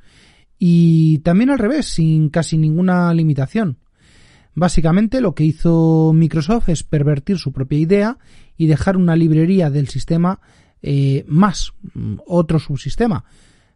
Y 0.59 1.19
también 1.19 1.51
al 1.51 1.61
revés, 1.61 1.87
sin 1.87 2.29
casi 2.31 2.59
ninguna 2.59 3.15
limitación. 3.15 3.79
Básicamente 4.57 5.21
lo 5.21 5.37
que 5.37 5.45
hizo 5.45 6.11
Microsoft 6.13 6.69
es 6.69 6.83
pervertir 6.83 7.39
su 7.39 7.53
propia 7.53 7.79
idea 7.79 8.19
y 8.57 8.67
dejar 8.67 8.97
una 8.97 9.15
librería 9.15 9.71
del 9.71 9.87
sistema 9.87 10.41
eh, 10.83 11.25
más 11.29 11.73
mm, 11.95 12.17
otro 12.27 12.59
subsistema, 12.59 13.25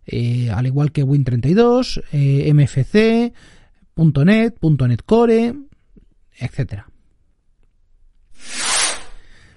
eh, 0.04 0.50
al 0.50 0.66
igual 0.66 0.90
que 0.90 1.04
Win32, 1.04 2.02
eh, 2.10 2.52
MFC, 2.52 3.32
.NET, 3.96 4.58
.NET 4.60 5.02
Core, 5.04 5.54
etc. 6.38 6.84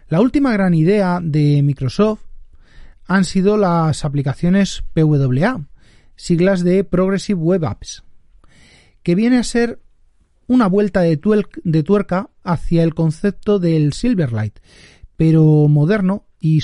La 0.09 0.21
última 0.21 0.53
gran 0.53 0.73
idea 0.73 1.19
de 1.21 1.61
Microsoft 1.63 2.21
han 3.07 3.25
sido 3.25 3.57
las 3.57 4.05
aplicaciones 4.05 4.83
PWA, 4.93 5.67
siglas 6.15 6.63
de 6.63 6.83
Progressive 6.83 7.39
Web 7.39 7.65
Apps, 7.65 8.03
que 9.03 9.15
viene 9.15 9.37
a 9.37 9.43
ser 9.43 9.81
una 10.47 10.67
vuelta 10.67 11.01
de, 11.01 11.17
tuerca 11.17 12.29
hacia 12.43 12.83
el 12.83 12.93
concepto 12.93 13.59
del 13.59 13.93
Silverlight, 13.93 14.59
pero 15.17 15.67
moderno 15.67 16.25
y, 16.39 16.61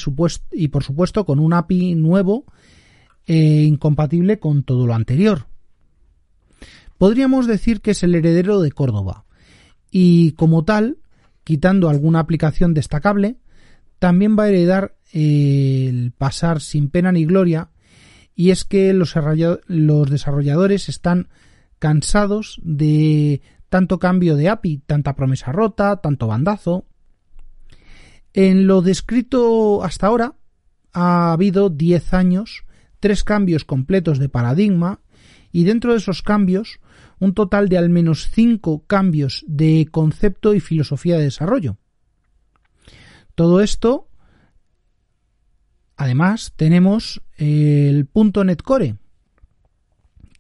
y 0.52 0.68
por 0.70 0.84
supuesto 0.84 1.26
con 1.26 1.40
un 1.40 1.54
API 1.54 1.96
nuevo 1.96 2.46
e 3.26 3.64
incompatible 3.64 4.40
con 4.40 4.64
todo 4.64 4.88
lo 4.88 4.94
anterior. 4.94 5.48
Podríamos 7.04 7.48
decir 7.48 7.82
que 7.82 7.92
es 7.92 8.02
el 8.04 8.16
heredero 8.16 8.62
de 8.62 8.72
Córdoba 8.72 9.26
y 9.92 10.32
como 10.36 10.64
tal, 10.64 11.00
quitando 11.44 11.90
alguna 11.90 12.20
aplicación 12.20 12.74
destacable, 12.74 13.36
también 14.00 14.40
va 14.40 14.44
a 14.44 14.48
heredar 14.48 14.96
el 15.12 16.14
pasar 16.18 16.62
sin 16.62 16.90
pena 16.90 17.12
ni 17.12 17.26
gloria 17.26 17.72
y 18.36 18.52
es 18.52 18.64
que 18.64 18.94
los, 18.94 19.16
los 19.68 20.10
desarrolladores 20.10 20.88
están 20.88 21.28
cansados 21.78 22.62
de 22.64 23.42
tanto 23.68 24.00
cambio 24.00 24.38
de 24.38 24.48
API, 24.48 24.78
tanta 24.78 25.14
promesa 25.14 25.52
rota, 25.52 25.98
tanto 25.98 26.28
bandazo. 26.28 26.86
En 28.32 28.66
lo 28.66 28.82
descrito 28.82 29.84
hasta 29.84 30.08
ahora 30.08 30.36
ha 30.94 31.34
habido 31.34 31.70
10 31.70 32.14
años, 32.14 32.64
tres 33.02 33.26
cambios 33.26 33.66
completos 33.66 34.20
de 34.20 34.30
paradigma 34.30 35.02
y 35.52 35.66
dentro 35.66 35.92
de 35.92 35.98
esos 35.98 36.22
cambios 36.22 36.80
un 37.20 37.34
total 37.34 37.70
de 37.70 37.78
al 37.78 37.90
menos 37.90 38.30
5 38.32 38.86
cambios 38.86 39.44
de 39.48 39.88
concepto 39.92 40.54
y 40.54 40.60
filosofía 40.60 41.18
de 41.18 41.24
desarrollo. 41.24 41.78
Todo 43.36 43.62
esto, 43.62 44.08
además, 45.96 46.54
tenemos 46.56 47.22
el 47.38 48.08
.NET 48.14 48.62
Core, 48.62 48.98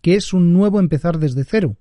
que 0.01 0.15
es 0.15 0.33
un 0.33 0.53
nuevo 0.53 0.79
empezar 0.79 1.17
desde 1.17 1.43
cero. 1.43 1.77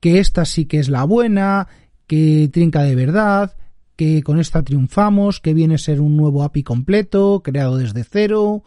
Que 0.00 0.18
esta 0.18 0.44
sí 0.44 0.64
que 0.64 0.78
es 0.78 0.88
la 0.88 1.04
buena, 1.04 1.68
que 2.06 2.50
trinca 2.52 2.82
de 2.82 2.96
verdad, 2.96 3.56
que 3.94 4.22
con 4.22 4.40
esta 4.40 4.62
triunfamos, 4.62 5.40
que 5.40 5.54
viene 5.54 5.76
a 5.76 5.78
ser 5.78 6.00
un 6.00 6.16
nuevo 6.16 6.42
API 6.42 6.62
completo, 6.64 7.42
creado 7.44 7.76
desde 7.76 8.02
cero, 8.02 8.64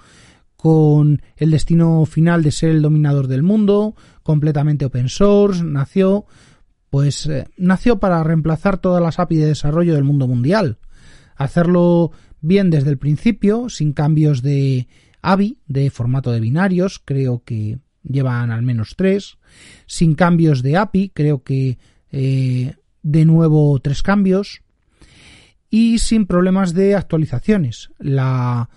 con 0.65 1.21
el 1.37 1.51
destino 1.51 2.07
final 2.07 2.41
de 2.41 2.49
ser 2.49 2.71
el 2.71 2.81
dominador 2.81 3.27
del 3.27 3.43
mundo, 3.43 3.93
completamente 4.23 4.85
open 4.85 5.09
source, 5.09 5.63
nació, 5.63 6.25
pues 6.89 7.27
eh, 7.27 7.45
nació 7.55 7.99
para 7.99 8.23
reemplazar 8.23 8.79
todas 8.79 8.99
las 8.99 9.19
API 9.19 9.35
de 9.35 9.45
desarrollo 9.45 9.93
del 9.93 10.05
mundo 10.05 10.25
mundial, 10.25 10.79
hacerlo 11.35 12.13
bien 12.41 12.71
desde 12.71 12.89
el 12.89 12.97
principio, 12.97 13.69
sin 13.69 13.93
cambios 13.93 14.41
de 14.41 14.87
AVI, 15.21 15.59
de 15.67 15.91
formato 15.91 16.31
de 16.31 16.39
binarios, 16.39 16.99
creo 17.05 17.43
que 17.45 17.77
llevan 18.01 18.49
al 18.49 18.63
menos 18.63 18.95
tres, 18.97 19.37
sin 19.85 20.15
cambios 20.15 20.63
de 20.63 20.77
API, 20.77 21.11
creo 21.13 21.43
que 21.43 21.77
eh, 22.11 22.73
de 23.03 23.25
nuevo 23.25 23.79
tres 23.81 24.01
cambios. 24.01 24.63
Y 25.69 25.99
sin 25.99 26.25
problemas 26.25 26.73
de 26.73 26.95
actualizaciones. 26.95 27.91
La 27.99 28.67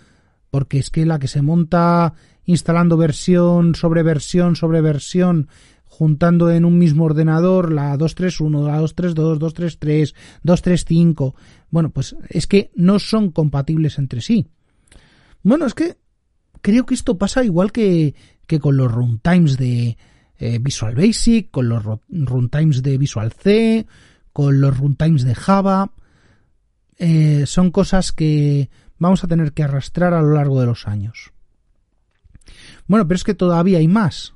porque 0.51 0.79
es 0.79 0.91
que 0.91 1.07
la 1.07 1.19
que 1.19 1.29
se 1.29 1.43
monta 1.43 2.15
instalando 2.45 2.97
versión 2.97 3.75
sobre 3.75 4.03
versión 4.03 4.57
sobre 4.57 4.81
versión 4.81 5.49
juntando 5.85 6.51
en 6.51 6.65
un 6.65 6.79
mismo 6.79 7.05
ordenador 7.05 7.73
la 7.73 7.97
231, 7.97 8.69
la 8.69 8.79
232, 8.79 9.39
233, 9.39 10.15
235. 10.43 11.35
Bueno, 11.71 11.91
pues 11.91 12.15
es 12.29 12.47
que 12.47 12.71
no 12.77 12.99
son 12.99 13.33
compatibles 13.33 13.99
entre 13.99 14.21
sí. 14.21 14.47
Bueno, 15.43 15.67
es 15.67 15.75
que 15.75 15.97
creo 16.61 16.87
que 16.87 16.95
esto 16.95 17.19
pasa 17.19 17.43
igual 17.43 17.73
que, 17.73 18.15
que 18.47 18.61
con 18.61 18.77
los 18.77 18.93
runtimes 18.93 19.57
de 19.57 19.97
eh, 20.39 20.59
Visual 20.61 20.95
Basic, 20.95 21.51
con 21.51 21.69
los 21.69 21.83
runtimes 22.09 22.83
de 22.83 22.99
Visual 22.99 23.33
C, 23.33 23.87
con 24.33 24.61
los 24.61 24.79
runtimes 24.79 25.25
de 25.25 25.35
Java. 25.35 25.93
Eh, 26.99 27.45
son 27.47 27.71
cosas 27.71 28.13
que 28.13 28.71
vamos 28.99 29.25
a 29.25 29.29
tener 29.29 29.53
que 29.53 29.63
arrastrar 29.63 30.15
a 30.15 30.23
lo 30.23 30.35
largo 30.35 30.61
de 30.61 30.67
los 30.67 30.87
años. 30.87 31.33
Bueno, 32.87 33.07
pero 33.07 33.17
es 33.17 33.25
que 33.25 33.35
todavía 33.35 33.79
hay 33.79 33.89
más. 33.89 34.35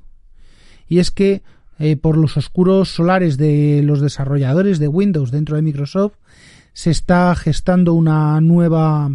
Y 0.87 0.99
es 0.99 1.11
que 1.11 1.43
eh, 1.79 1.97
por 1.97 2.17
los 2.17 2.37
oscuros 2.37 2.91
solares 2.91 3.37
de 3.39 3.83
los 3.83 4.01
desarrolladores 4.01 4.79
de 4.79 4.89
Windows 4.89 5.31
dentro 5.31 5.57
de 5.57 5.63
Microsoft 5.63 6.15
se 6.75 6.91
está 6.91 7.35
gestando 7.35 7.95
una 7.95 8.41
nueva 8.41 9.11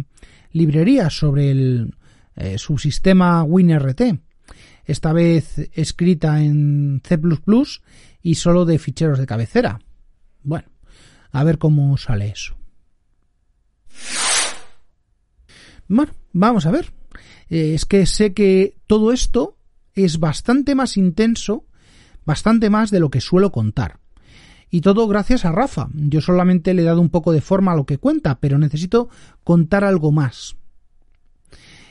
librería 0.52 1.10
sobre 1.10 1.50
el 1.50 1.94
eh, 2.36 2.58
subsistema 2.58 3.42
WinRT. 3.42 4.02
Esta 4.84 5.12
vez 5.12 5.70
escrita 5.72 6.42
en 6.42 7.02
C++ 7.04 7.18
y 8.22 8.34
solo 8.34 8.64
de 8.64 8.78
ficheros 8.78 9.18
de 9.18 9.26
cabecera. 9.26 9.80
Bueno, 10.42 10.68
a 11.30 11.44
ver 11.44 11.58
cómo 11.58 11.96
sale 11.96 12.28
eso. 12.28 12.57
Bueno, 15.88 16.12
vamos 16.32 16.66
a 16.66 16.70
ver. 16.70 16.92
Eh, 17.48 17.74
es 17.74 17.84
que 17.86 18.06
sé 18.06 18.34
que 18.34 18.76
todo 18.86 19.12
esto 19.12 19.56
es 19.94 20.20
bastante 20.20 20.74
más 20.74 20.96
intenso, 20.96 21.64
bastante 22.24 22.70
más 22.70 22.90
de 22.90 23.00
lo 23.00 23.10
que 23.10 23.20
suelo 23.20 23.50
contar. 23.50 23.98
Y 24.70 24.82
todo 24.82 25.08
gracias 25.08 25.44
a 25.44 25.52
Rafa. 25.52 25.88
Yo 25.94 26.20
solamente 26.20 26.74
le 26.74 26.82
he 26.82 26.84
dado 26.84 27.00
un 27.00 27.08
poco 27.08 27.32
de 27.32 27.40
forma 27.40 27.72
a 27.72 27.76
lo 27.76 27.86
que 27.86 27.98
cuenta, 27.98 28.38
pero 28.38 28.58
necesito 28.58 29.08
contar 29.42 29.82
algo 29.82 30.12
más. 30.12 30.56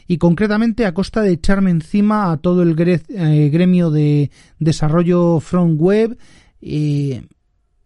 Y 0.07 0.19
concretamente 0.19 0.85
a 0.85 0.93
costa 0.93 1.21
de 1.21 1.33
echarme 1.33 1.71
encima 1.71 2.31
a 2.31 2.37
todo 2.37 2.61
el 2.61 2.75
eh, 2.79 3.49
gremio 3.51 3.91
de 3.91 4.31
desarrollo 4.59 5.39
front 5.39 5.79
web, 5.79 6.17
eh, 6.61 7.27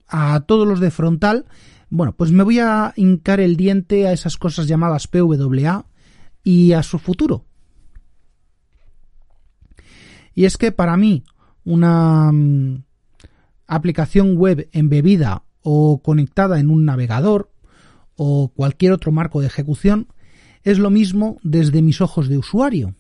a 0.08 0.41
todos 0.41 0.67
los 0.67 0.80
de 0.80 0.91
frontal, 0.91 1.45
bueno, 1.89 2.13
pues 2.13 2.32
me 2.32 2.43
voy 2.43 2.60
a 2.60 2.93
hincar 2.95 3.39
el 3.39 3.56
diente 3.58 4.08
a 4.08 4.13
esas 4.13 4.38
cosas 4.38 4.67
llamadas 4.67 5.08
PWA 5.08 5.86
y 6.43 6.73
a 6.73 6.84
su 6.84 6.99
futuro. 6.99 7.45
Y 10.34 10.45
es 10.45 10.58
que 10.58 10.71
para 10.71 10.97
mí 10.97 11.23
una 11.63 12.32
mm, 12.32 12.84
aplicación 13.67 14.36
web 14.36 14.69
embebida 14.71 15.43
o 15.62 16.01
conectada 16.01 16.60
en 16.60 16.69
un 16.69 16.86
navegador 16.86 17.51
o 18.15 18.51
cualquier 18.56 18.93
otro 18.93 19.12
marco 19.12 19.41
de 19.41 19.47
ejecución 19.47 20.08
es 20.63 20.80
lo 20.80 20.89
mismo 20.89 21.39
desde 21.43 21.82
mis 21.82 22.01
ojos 22.01 22.30
de 22.30 22.38
usuario. 22.38 22.95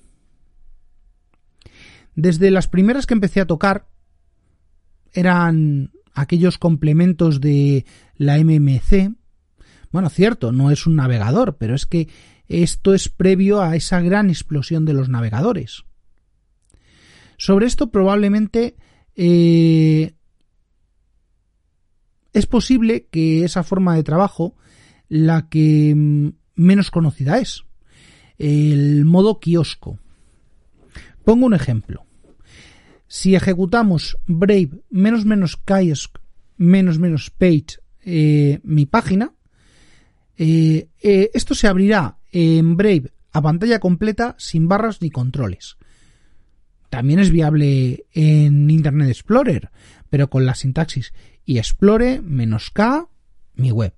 Desde 2.15 2.51
las 2.51 2.67
primeras 2.67 3.05
que 3.05 3.13
empecé 3.13 3.41
a 3.41 3.47
tocar 3.47 3.87
eran 5.13 5.91
aquellos 6.13 6.57
complementos 6.57 7.41
de 7.41 7.85
la 8.17 8.37
MMC. 8.37 9.13
Bueno, 9.91 10.09
cierto, 10.09 10.51
no 10.51 10.71
es 10.71 10.87
un 10.87 10.95
navegador, 10.95 11.57
pero 11.57 11.75
es 11.75 11.85
que 11.85 12.07
esto 12.51 12.93
es 12.93 13.09
previo 13.09 13.61
a 13.61 13.75
esa 13.75 14.01
gran 14.01 14.29
explosión 14.29 14.85
de 14.85 14.93
los 14.93 15.09
navegadores. 15.09 15.83
Sobre 17.37 17.65
esto 17.65 17.91
probablemente 17.91 18.75
eh, 19.15 20.13
es 22.33 22.45
posible 22.45 23.07
que 23.09 23.43
esa 23.43 23.63
forma 23.63 23.95
de 23.95 24.03
trabajo 24.03 24.55
la 25.07 25.49
que 25.49 25.93
mm, 25.95 26.29
menos 26.55 26.91
conocida 26.91 27.39
es. 27.39 27.63
El 28.37 29.05
modo 29.05 29.39
kiosco. 29.39 29.99
Pongo 31.23 31.45
un 31.45 31.53
ejemplo. 31.53 32.05
Si 33.07 33.35
ejecutamos 33.35 34.17
Brave 34.25 34.69
menos 34.89 35.25
menos 35.25 35.57
kiosk 35.57 36.17
menos 36.57 36.99
menos 36.99 37.29
page 37.31 37.79
eh, 38.05 38.59
mi 38.63 38.85
página, 38.85 39.33
eh, 40.37 40.89
esto 41.33 41.55
se 41.55 41.67
abrirá 41.67 42.20
en 42.31 42.77
Brave 42.77 43.11
a 43.31 43.41
pantalla 43.41 43.79
completa 43.79 44.35
sin 44.37 44.67
barras 44.67 45.01
ni 45.01 45.09
controles. 45.09 45.77
También 46.89 47.19
es 47.19 47.31
viable 47.31 48.05
en 48.13 48.69
Internet 48.69 49.09
Explorer, 49.09 49.71
pero 50.09 50.29
con 50.29 50.45
la 50.45 50.55
sintaxis 50.55 51.13
y 51.45 51.57
explore 51.57 52.21
menos 52.21 52.69
K 52.69 53.07
mi 53.55 53.71
web. 53.71 53.93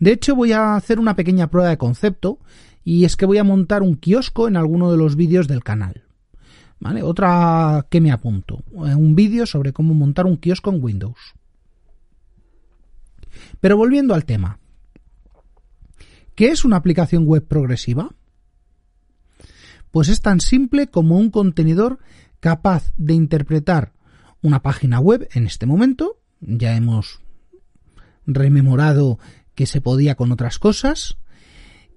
De 0.00 0.12
hecho, 0.12 0.34
voy 0.34 0.52
a 0.52 0.74
hacer 0.74 0.98
una 0.98 1.14
pequeña 1.14 1.48
prueba 1.48 1.70
de 1.70 1.78
concepto 1.78 2.40
y 2.82 3.04
es 3.04 3.16
que 3.16 3.26
voy 3.26 3.38
a 3.38 3.44
montar 3.44 3.82
un 3.82 3.94
kiosco 3.94 4.48
en 4.48 4.56
alguno 4.56 4.90
de 4.90 4.96
los 4.96 5.14
vídeos 5.14 5.46
del 5.46 5.62
canal. 5.62 6.02
¿Vale? 6.80 7.04
Otra 7.04 7.86
que 7.88 8.00
me 8.00 8.10
apunto. 8.10 8.64
Un 8.72 9.14
vídeo 9.14 9.46
sobre 9.46 9.72
cómo 9.72 9.94
montar 9.94 10.26
un 10.26 10.36
kiosco 10.38 10.70
en 10.70 10.82
Windows. 10.82 11.34
Pero 13.60 13.76
volviendo 13.76 14.14
al 14.14 14.24
tema. 14.24 14.58
¿Qué 16.34 16.48
es 16.48 16.64
una 16.64 16.76
aplicación 16.76 17.26
web 17.26 17.46
progresiva? 17.46 18.14
Pues 19.90 20.08
es 20.08 20.22
tan 20.22 20.40
simple 20.40 20.86
como 20.86 21.18
un 21.18 21.30
contenedor 21.30 21.98
capaz 22.40 22.92
de 22.96 23.14
interpretar 23.14 23.92
una 24.40 24.62
página 24.62 24.98
web 24.98 25.28
en 25.32 25.46
este 25.46 25.66
momento. 25.66 26.18
Ya 26.40 26.74
hemos 26.74 27.20
rememorado 28.26 29.18
que 29.54 29.66
se 29.66 29.80
podía 29.80 30.14
con 30.14 30.32
otras 30.32 30.58
cosas, 30.58 31.18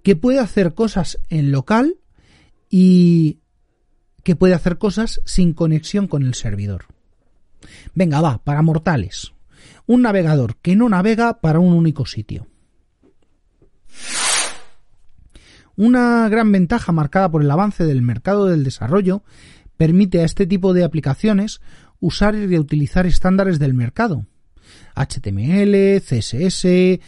que 0.03 0.15
puede 0.15 0.39
hacer 0.39 0.73
cosas 0.73 1.19
en 1.29 1.51
local 1.51 1.95
y 2.69 3.39
que 4.23 4.35
puede 4.35 4.53
hacer 4.53 4.77
cosas 4.77 5.21
sin 5.25 5.53
conexión 5.53 6.07
con 6.07 6.23
el 6.23 6.33
servidor. 6.33 6.85
Venga, 7.93 8.21
va, 8.21 8.43
para 8.43 8.61
mortales. 8.61 9.33
Un 9.87 10.01
navegador 10.01 10.57
que 10.57 10.75
no 10.75 10.89
navega 10.89 11.39
para 11.41 11.59
un 11.59 11.73
único 11.73 12.05
sitio. 12.05 12.47
Una 15.77 16.29
gran 16.29 16.51
ventaja 16.51 16.91
marcada 16.91 17.29
por 17.29 17.41
el 17.41 17.51
avance 17.51 17.85
del 17.85 18.01
mercado 18.01 18.45
del 18.45 18.63
desarrollo 18.63 19.23
permite 19.77 20.21
a 20.21 20.25
este 20.25 20.47
tipo 20.47 20.73
de 20.73 20.83
aplicaciones 20.83 21.59
usar 21.99 22.35
y 22.35 22.47
reutilizar 22.47 23.05
estándares 23.05 23.59
del 23.59 23.73
mercado. 23.73 24.25
HTML, 24.95 26.01
CSS, 26.01 26.65
eh, 26.65 26.99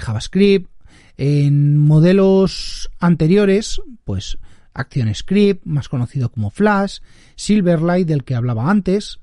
JavaScript. 0.00 0.70
En 1.18 1.76
modelos 1.76 2.90
anteriores, 2.98 3.80
pues 4.04 4.38
ActionScript, 4.72 5.64
más 5.66 5.88
conocido 5.88 6.30
como 6.30 6.50
Flash, 6.50 7.00
Silverlight, 7.36 8.08
del 8.08 8.24
que 8.24 8.34
hablaba 8.34 8.70
antes, 8.70 9.20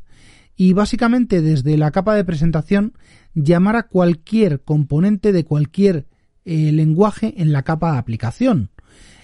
y 0.55 0.73
básicamente 0.73 1.41
desde 1.41 1.77
la 1.77 1.91
capa 1.91 2.15
de 2.15 2.25
presentación 2.25 2.93
llamar 3.33 3.75
a 3.75 3.87
cualquier 3.87 4.61
componente 4.61 5.31
de 5.31 5.45
cualquier 5.45 6.05
eh, 6.45 6.71
lenguaje 6.71 7.33
en 7.37 7.51
la 7.51 7.63
capa 7.63 7.93
de 7.93 7.97
aplicación, 7.97 8.69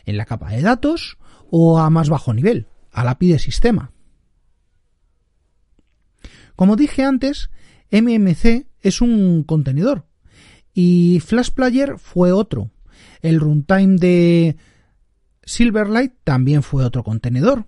en 0.05 0.17
la 0.17 0.25
capa 0.25 0.51
de 0.51 0.61
datos 0.61 1.17
o 1.49 1.79
a 1.79 1.89
más 1.89 2.09
bajo 2.09 2.33
nivel, 2.33 2.67
a 2.91 3.03
la 3.03 3.11
API 3.11 3.33
de 3.33 3.39
sistema. 3.39 3.91
Como 6.55 6.75
dije 6.75 7.03
antes, 7.03 7.49
MMC 7.91 8.67
es 8.81 9.01
un 9.01 9.43
contenedor, 9.43 10.05
y 10.73 11.21
Flash 11.25 11.51
Player 11.51 11.97
fue 11.97 12.31
otro. 12.31 12.71
El 13.21 13.39
runtime 13.39 13.97
de 13.97 14.57
Silverlight 15.43 16.13
también 16.23 16.63
fue 16.63 16.83
otro 16.83 17.03
contenedor. 17.03 17.65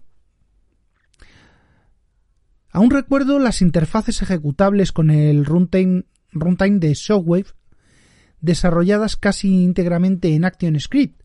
Aún 2.69 2.91
recuerdo 2.91 3.39
las 3.39 3.61
interfaces 3.61 4.21
ejecutables 4.21 4.91
con 4.91 5.09
el 5.09 5.45
runtime, 5.45 6.03
runtime 6.31 6.79
de 6.79 6.93
Shockwave 6.93 7.47
desarrolladas 8.41 9.15
casi 9.15 9.63
íntegramente 9.63 10.35
en 10.35 10.45
ActionScript. 10.45 11.23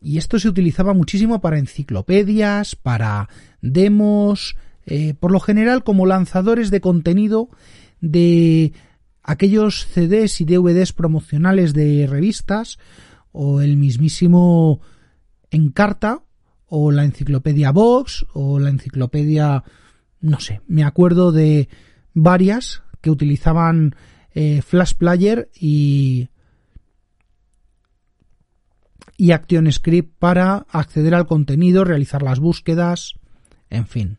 Y 0.00 0.18
esto 0.18 0.38
se 0.38 0.48
utilizaba 0.48 0.94
muchísimo 0.94 1.40
para 1.40 1.58
enciclopedias, 1.58 2.74
para 2.74 3.28
demos, 3.60 4.56
eh, 4.86 5.14
por 5.14 5.30
lo 5.30 5.40
general 5.40 5.84
como 5.84 6.06
lanzadores 6.06 6.70
de 6.70 6.80
contenido 6.80 7.50
de 8.00 8.72
aquellos 9.22 9.86
CDs 9.86 10.40
y 10.40 10.44
DVDs 10.46 10.92
promocionales 10.92 11.74
de 11.74 12.06
revistas 12.06 12.78
o 13.32 13.60
el 13.60 13.76
mismísimo 13.76 14.80
Encarta 15.50 16.22
o 16.66 16.92
la 16.92 17.04
enciclopedia 17.04 17.72
Vox 17.72 18.24
o 18.32 18.60
la 18.60 18.70
enciclopedia 18.70 19.64
no 20.20 20.38
sé, 20.40 20.60
me 20.66 20.84
acuerdo 20.84 21.32
de 21.32 21.68
varias 22.14 22.82
que 23.00 23.10
utilizaban 23.10 23.96
eh, 24.32 24.62
Flash 24.62 24.94
Player 24.94 25.50
y 25.58 26.28
y 29.20 29.32
ActionScript 29.32 30.18
para 30.18 30.66
acceder 30.70 31.14
al 31.14 31.26
contenido, 31.26 31.84
realizar 31.84 32.22
las 32.22 32.40
búsquedas, 32.40 33.14
en 33.68 33.86
fin. 33.86 34.18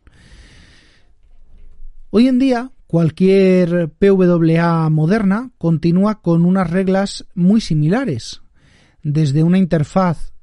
Hoy 2.10 2.28
en 2.28 2.38
día, 2.38 2.70
Cualquier 2.92 3.88
PWA 3.88 4.90
moderna 4.90 5.50
continúa 5.56 6.20
con 6.20 6.44
unas 6.44 6.68
reglas 6.68 7.24
muy 7.34 7.62
similares, 7.62 8.42
desde 9.02 9.42
una 9.42 9.56
interfaz 9.56 10.34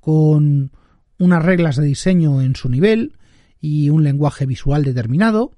con 0.00 0.72
unas 1.16 1.44
reglas 1.44 1.76
de 1.76 1.86
diseño 1.86 2.42
en 2.42 2.56
su 2.56 2.68
nivel 2.68 3.16
y 3.60 3.90
un 3.90 4.02
lenguaje 4.02 4.46
visual 4.46 4.82
determinado, 4.82 5.52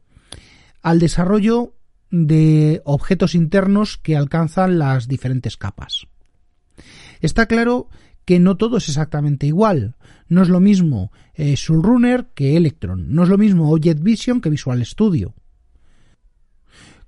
al 0.83 0.99
desarrollo 0.99 1.73
de 2.11 2.83
objetos 2.85 3.35
internos 3.35 3.97
que 3.97 4.15
alcanzan 4.15 4.79
las 4.79 5.09
diferentes 5.09 5.57
capas. 5.57 6.09
Está 7.23 7.47
claro 7.47 7.89
que 7.89 8.04
no 8.41 8.57
todo 8.57 8.79
es 8.79 8.89
exactamente 8.89 9.47
igual. 9.47 9.97
No 10.29 10.43
es 10.43 10.49
lo 10.49 10.61
mismo 10.61 11.13
eh, 11.35 11.57
Runner 11.69 12.27
que 12.35 12.57
Electron, 12.57 13.15
no 13.15 13.25
es 13.25 13.29
lo 13.29 13.39
mismo 13.39 13.71
Object 13.71 14.03
Vision 14.03 14.41
que 14.41 14.51
Visual 14.51 14.85
Studio. 14.85 15.35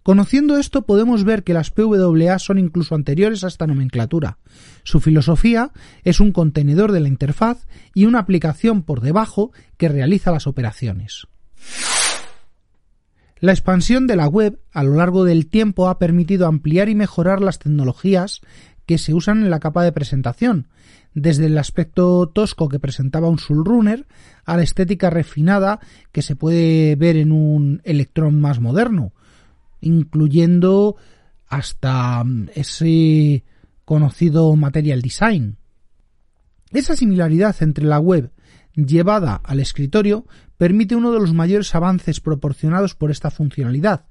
Conociendo 0.02 0.56
esto 0.58 0.82
podemos 0.82 1.24
ver 1.24 1.42
que 1.42 1.52
las 1.52 1.72
PWA 1.72 2.38
son 2.38 2.58
incluso 2.58 2.94
anteriores 2.94 3.42
a 3.42 3.48
esta 3.48 3.66
nomenclatura. 3.66 4.38
Su 4.84 5.00
filosofía 5.00 5.72
es 6.04 6.20
un 6.20 6.30
contenedor 6.30 6.92
de 6.92 7.00
la 7.00 7.08
interfaz 7.08 7.66
y 7.92 8.04
una 8.04 8.20
aplicación 8.20 8.84
por 8.84 9.00
debajo 9.00 9.50
que 9.76 9.88
realiza 9.88 10.30
las 10.30 10.46
operaciones. 10.46 11.26
La 13.40 13.50
expansión 13.50 14.06
de 14.06 14.14
la 14.16 14.28
web 14.28 14.60
a 14.72 14.84
lo 14.84 14.94
largo 14.94 15.24
del 15.24 15.48
tiempo 15.48 15.88
ha 15.88 15.98
permitido 15.98 16.46
ampliar 16.46 16.88
y 16.88 16.94
mejorar 16.94 17.42
las 17.42 17.58
tecnologías 17.58 18.42
que 18.86 18.98
se 18.98 19.12
usan 19.14 19.42
en 19.42 19.50
la 19.50 19.60
capa 19.60 19.82
de 19.82 19.92
presentación, 19.92 20.68
desde 21.14 21.46
el 21.46 21.58
aspecto 21.58 22.28
tosco 22.28 22.68
que 22.68 22.78
presentaba 22.78 23.28
un 23.28 23.38
Runner 23.38 24.06
a 24.44 24.56
la 24.56 24.62
estética 24.62 25.10
refinada 25.10 25.80
que 26.12 26.22
se 26.22 26.36
puede 26.36 26.94
ver 26.96 27.16
en 27.16 27.32
un 27.32 27.80
Electron 27.84 28.40
más 28.40 28.60
moderno, 28.60 29.12
incluyendo 29.80 30.96
hasta 31.48 32.22
mm, 32.24 32.50
ese 32.54 33.44
conocido 33.84 34.54
material 34.56 35.02
design. 35.02 35.56
Esa 36.72 36.96
similaridad 36.96 37.56
entre 37.60 37.84
la 37.84 37.98
web 37.98 38.32
llevada 38.74 39.40
al 39.42 39.60
escritorio 39.60 40.26
permite 40.58 40.96
uno 40.96 41.12
de 41.12 41.20
los 41.20 41.32
mayores 41.32 41.74
avances 41.74 42.20
proporcionados 42.20 42.94
por 42.94 43.10
esta 43.10 43.30
funcionalidad, 43.30 44.06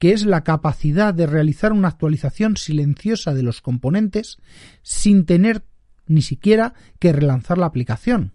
que 0.00 0.14
es 0.14 0.24
la 0.24 0.42
capacidad 0.44 1.12
de 1.12 1.26
realizar 1.26 1.72
una 1.74 1.88
actualización 1.88 2.56
silenciosa 2.56 3.34
de 3.34 3.42
los 3.42 3.60
componentes 3.60 4.38
sin 4.82 5.26
tener 5.26 5.62
ni 6.06 6.22
siquiera 6.22 6.72
que 6.98 7.12
relanzar 7.12 7.58
la 7.58 7.66
aplicación. 7.66 8.32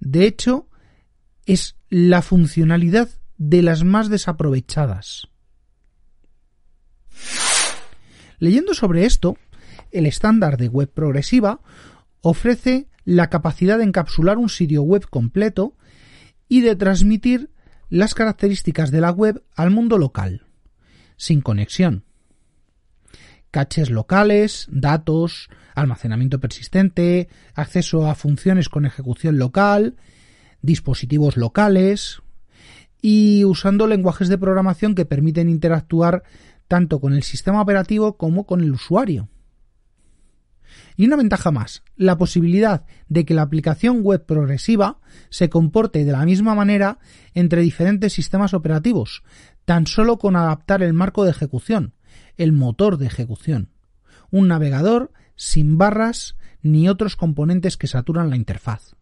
De 0.00 0.24
hecho, 0.24 0.66
es 1.44 1.76
la 1.90 2.22
funcionalidad 2.22 3.10
de 3.36 3.62
las 3.62 3.84
más 3.84 4.08
desaprovechadas. 4.08 5.28
Leyendo 8.38 8.72
sobre 8.72 9.04
esto, 9.04 9.36
el 9.90 10.06
estándar 10.06 10.56
de 10.56 10.68
web 10.68 10.90
progresiva 10.90 11.60
ofrece 12.22 12.88
la 13.04 13.28
capacidad 13.28 13.76
de 13.76 13.84
encapsular 13.84 14.38
un 14.38 14.48
sitio 14.48 14.82
web 14.82 15.06
completo 15.10 15.76
y 16.48 16.62
de 16.62 16.76
transmitir 16.76 17.50
las 17.90 18.14
características 18.14 18.92
de 18.92 19.00
la 19.00 19.10
web 19.10 19.42
al 19.56 19.70
mundo 19.70 19.98
local, 19.98 20.46
sin 21.16 21.40
conexión. 21.40 22.04
Caches 23.50 23.90
locales, 23.90 24.68
datos, 24.70 25.50
almacenamiento 25.74 26.38
persistente, 26.38 27.28
acceso 27.54 28.08
a 28.08 28.14
funciones 28.14 28.68
con 28.68 28.86
ejecución 28.86 29.38
local, 29.38 29.96
dispositivos 30.62 31.36
locales 31.36 32.22
y 33.02 33.44
usando 33.44 33.88
lenguajes 33.88 34.28
de 34.28 34.38
programación 34.38 34.94
que 34.94 35.04
permiten 35.04 35.48
interactuar 35.48 36.22
tanto 36.68 37.00
con 37.00 37.12
el 37.12 37.24
sistema 37.24 37.60
operativo 37.60 38.16
como 38.16 38.46
con 38.46 38.60
el 38.60 38.72
usuario. 38.72 39.28
Y 41.00 41.06
una 41.06 41.16
ventaja 41.16 41.50
más, 41.50 41.82
la 41.96 42.18
posibilidad 42.18 42.84
de 43.08 43.24
que 43.24 43.32
la 43.32 43.40
aplicación 43.40 44.02
web 44.02 44.26
progresiva 44.26 44.98
se 45.30 45.48
comporte 45.48 46.04
de 46.04 46.12
la 46.12 46.26
misma 46.26 46.54
manera 46.54 46.98
entre 47.32 47.62
diferentes 47.62 48.12
sistemas 48.12 48.52
operativos, 48.52 49.22
tan 49.64 49.86
solo 49.86 50.18
con 50.18 50.36
adaptar 50.36 50.82
el 50.82 50.92
marco 50.92 51.24
de 51.24 51.30
ejecución, 51.30 51.94
el 52.36 52.52
motor 52.52 52.98
de 52.98 53.06
ejecución, 53.06 53.70
un 54.30 54.48
navegador 54.48 55.10
sin 55.36 55.78
barras 55.78 56.36
ni 56.60 56.86
otros 56.86 57.16
componentes 57.16 57.78
que 57.78 57.86
saturan 57.86 58.28
la 58.28 58.36
interfaz. 58.36 58.94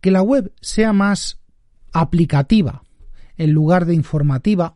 Que 0.00 0.10
la 0.10 0.22
web 0.22 0.54
sea 0.62 0.94
más 0.94 1.38
aplicativa 1.92 2.82
en 3.36 3.52
lugar 3.52 3.84
de 3.84 3.92
informativa 3.92 4.75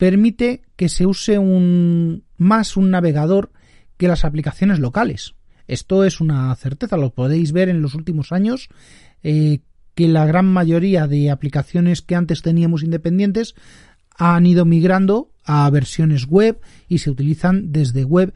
permite 0.00 0.62
que 0.76 0.88
se 0.88 1.04
use 1.04 1.38
más 1.38 2.76
un 2.78 2.90
navegador 2.90 3.52
que 3.98 4.08
las 4.08 4.24
aplicaciones 4.24 4.78
locales. 4.78 5.34
Esto 5.68 6.04
es 6.04 6.22
una 6.22 6.56
certeza, 6.56 6.96
lo 6.96 7.12
podéis 7.12 7.52
ver 7.52 7.68
en 7.68 7.82
los 7.82 7.94
últimos 7.94 8.32
años, 8.32 8.70
eh, 9.22 9.58
que 9.94 10.08
la 10.08 10.24
gran 10.24 10.46
mayoría 10.46 11.06
de 11.06 11.30
aplicaciones 11.30 12.00
que 12.00 12.14
antes 12.14 12.40
teníamos 12.40 12.82
independientes 12.82 13.54
han 14.16 14.46
ido 14.46 14.64
migrando 14.64 15.32
a 15.44 15.68
versiones 15.68 16.24
web 16.24 16.58
y 16.88 16.96
se 17.00 17.10
utilizan 17.10 17.70
desde 17.70 18.04
web 18.04 18.32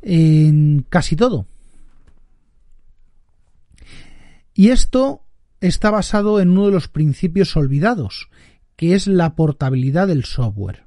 en 0.00 0.86
casi 0.88 1.16
todo. 1.16 1.46
Y 4.54 4.70
esto 4.70 5.20
está 5.60 5.90
basado 5.90 6.40
en 6.40 6.48
uno 6.48 6.64
de 6.64 6.72
los 6.72 6.88
principios 6.88 7.54
olvidados, 7.58 8.30
que 8.76 8.94
es 8.94 9.06
la 9.06 9.34
portabilidad 9.34 10.08
del 10.08 10.24
software. 10.24 10.83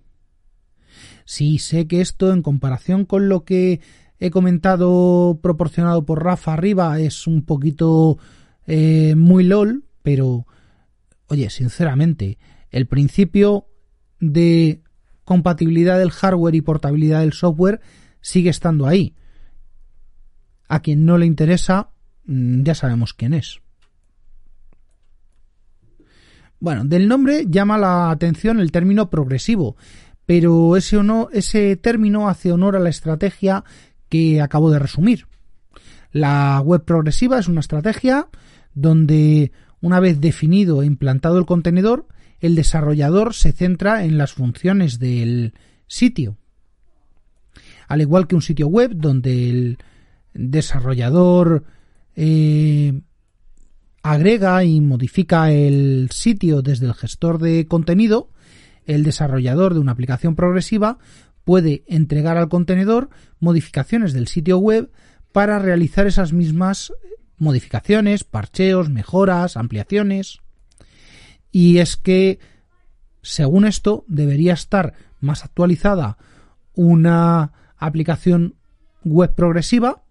Sí, 1.28 1.60
sé 1.60 1.88
que 1.88 2.00
esto 2.00 2.32
en 2.32 2.42
comparación 2.42 3.04
con 3.04 3.28
lo 3.28 3.44
que 3.44 3.82
he 4.18 4.32
comentado 4.32 5.38
proporcionado 5.44 6.06
por 6.06 6.24
Rafa 6.24 6.54
arriba 6.54 7.02
es 7.02 7.28
un 7.28 7.44
poquito 7.44 8.18
eh, 8.66 9.14
muy 9.18 9.44
lol, 9.44 9.84
pero 10.04 10.48
oye, 11.28 11.50
sinceramente, 11.50 12.38
el 12.72 12.88
principio 12.88 13.68
de 14.22 14.82
compatibilidad 15.26 16.00
del 16.00 16.12
hardware 16.12 16.56
y 16.56 16.62
portabilidad 16.62 17.20
del 17.20 17.34
software 17.34 17.82
sigue 18.22 18.50
estando 18.50 18.88
ahí. 18.88 19.14
A 20.70 20.82
quien 20.82 21.06
no 21.06 21.18
le 21.18 21.26
interesa, 21.26 21.90
mm, 22.24 22.64
ya 22.64 22.74
sabemos 22.74 23.14
quién 23.14 23.34
es. 23.34 23.60
Bueno, 26.60 26.86
del 26.86 27.10
nombre 27.10 27.46
llama 27.50 27.78
la 27.78 28.10
atención 28.10 28.62
el 28.62 28.72
término 28.72 29.10
progresivo, 29.10 29.76
pero 30.28 30.76
ese, 30.76 31.00
ese 31.32 31.78
término 31.78 32.30
hace 32.30 32.52
honor 32.52 32.76
a 32.76 32.80
la 32.80 32.90
estrategia 32.90 33.64
que 34.10 34.42
acabo 34.42 34.70
de 34.70 34.78
resumir. 34.78 35.26
La 36.12 36.62
web 36.64 36.84
progresiva 36.84 37.40
es 37.40 37.48
una 37.48 37.62
estrategia 37.62 38.28
donde, 38.76 39.54
una 39.80 40.02
vez 40.02 40.20
definido 40.20 40.84
e 40.84 40.86
implantado 40.86 41.40
el 41.40 41.46
contenedor, 41.46 42.08
el 42.42 42.56
desarrollador 42.56 43.34
se 43.34 43.54
centra 43.54 44.04
en 44.04 44.18
las 44.18 44.34
funciones 44.34 45.00
del 45.00 45.54
sitio. 45.88 46.38
Al 47.88 48.02
igual 48.02 48.28
que 48.28 48.36
un 48.36 48.42
sitio 48.42 48.68
web 48.68 48.92
donde 48.96 49.50
el 49.50 49.78
desarrollador 50.34 51.64
eh, 52.18 53.00
agrega 54.04 54.62
y 54.66 54.82
modifica 54.82 55.54
el 55.54 56.10
sitio 56.12 56.62
desde 56.62 56.88
el 56.88 56.94
gestor 56.94 57.40
de 57.40 57.66
contenido, 57.66 58.30
el 58.88 59.04
desarrollador 59.04 59.74
de 59.74 59.80
una 59.80 59.92
aplicación 59.92 60.36
progresiva 60.36 60.98
puede 61.44 61.84
entregar 61.88 62.38
al 62.38 62.50
contenedor 62.50 63.10
modificaciones 63.40 64.14
del 64.14 64.28
sitio 64.28 64.58
web 64.58 64.92
para 65.32 65.60
realizar 65.60 66.08
esas 66.08 66.34
mismas 66.34 66.92
modificaciones, 67.38 68.24
parcheos, 68.24 68.90
mejoras, 68.90 69.56
ampliaciones. 69.56 70.40
Y 71.52 71.78
es 71.78 71.96
que, 71.96 72.40
según 73.22 73.66
esto, 73.66 74.04
debería 74.08 74.54
estar 74.54 74.94
más 75.20 75.46
actualizada 75.46 76.18
una 76.74 77.54
aplicación 77.78 78.56
web 79.04 79.34
progresiva, 79.36 80.04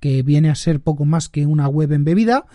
que 0.00 0.22
viene 0.22 0.50
a 0.50 0.54
ser 0.54 0.80
poco 0.80 1.04
más 1.04 1.28
que 1.28 1.46
una 1.46 1.68
web 1.68 1.92
embebida, 1.92 2.46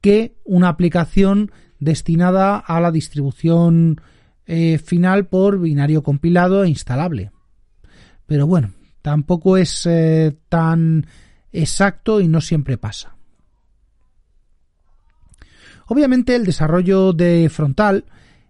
que 0.00 0.36
una 0.44 0.68
aplicación 0.68 1.52
destinada 1.78 2.58
a 2.58 2.80
la 2.80 2.90
distribución 2.90 4.00
eh, 4.46 4.78
final 4.78 5.26
por 5.26 5.60
binario 5.60 6.02
compilado 6.02 6.64
e 6.64 6.68
instalable. 6.68 7.30
Pero 8.26 8.46
bueno, 8.46 8.72
tampoco 9.02 9.56
es 9.56 9.86
eh, 9.86 10.36
tan 10.48 11.06
exacto 11.52 12.20
y 12.20 12.28
no 12.28 12.40
siempre 12.40 12.78
pasa. 12.78 13.16
Obviamente 15.86 16.34
el 16.34 16.44
desarrollo 16.44 17.12
de 17.12 17.48
frontal 17.50 18.06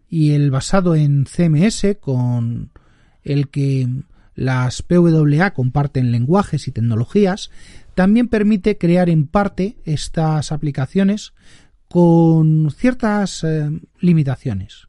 y 0.08 0.32
el 0.32 0.50
basado 0.50 0.94
en 0.94 1.24
CMS 1.24 1.96
con 2.00 2.70
el 3.24 3.48
que 3.48 3.88
las 4.34 4.82
PWA 4.82 5.52
comparten 5.52 6.12
lenguajes 6.12 6.68
y 6.68 6.72
tecnologías 6.72 7.50
también 7.94 8.28
permite 8.28 8.78
crear 8.78 9.10
en 9.10 9.26
parte 9.26 9.76
estas 9.84 10.52
aplicaciones 10.52 11.34
con 11.88 12.70
ciertas 12.70 13.44
eh, 13.44 13.70
limitaciones. 14.00 14.88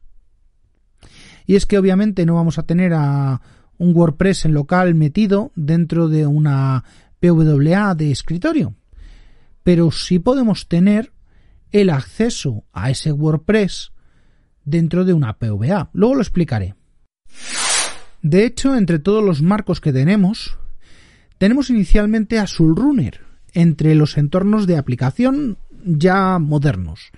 Y 1.46 1.56
es 1.56 1.66
que 1.66 1.78
obviamente 1.78 2.26
no 2.26 2.34
vamos 2.34 2.58
a 2.58 2.64
tener 2.64 2.94
a 2.94 3.40
un 3.78 3.94
WordPress 3.94 4.44
en 4.46 4.54
local 4.54 4.94
metido 4.94 5.52
dentro 5.54 6.08
de 6.08 6.26
una 6.26 6.84
PWA 7.20 7.94
de 7.94 8.10
escritorio, 8.10 8.74
pero 9.62 9.90
sí 9.90 10.18
podemos 10.18 10.68
tener 10.68 11.12
el 11.72 11.90
acceso 11.90 12.64
a 12.72 12.90
ese 12.90 13.12
WordPress 13.12 13.92
dentro 14.64 15.04
de 15.04 15.12
una 15.12 15.38
PWA. 15.38 15.90
Luego 15.92 16.14
lo 16.14 16.20
explicaré. 16.20 16.74
De 18.22 18.46
hecho, 18.46 18.76
entre 18.76 18.98
todos 18.98 19.22
los 19.22 19.42
marcos 19.42 19.80
que 19.80 19.92
tenemos, 19.92 20.56
tenemos 21.38 21.68
inicialmente 21.68 22.38
a 22.38 22.46
Sulrunner 22.46 23.20
entre 23.52 23.94
los 23.94 24.16
entornos 24.16 24.66
de 24.66 24.78
aplicación 24.78 25.58
ya 25.84 26.38
modernos, 26.38 27.10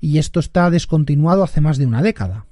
y 0.00 0.18
esto 0.18 0.40
está 0.40 0.70
descontinuado 0.70 1.42
hace 1.42 1.60
más 1.60 1.76
de 1.78 1.86
una 1.86 2.02
década. 2.02 2.46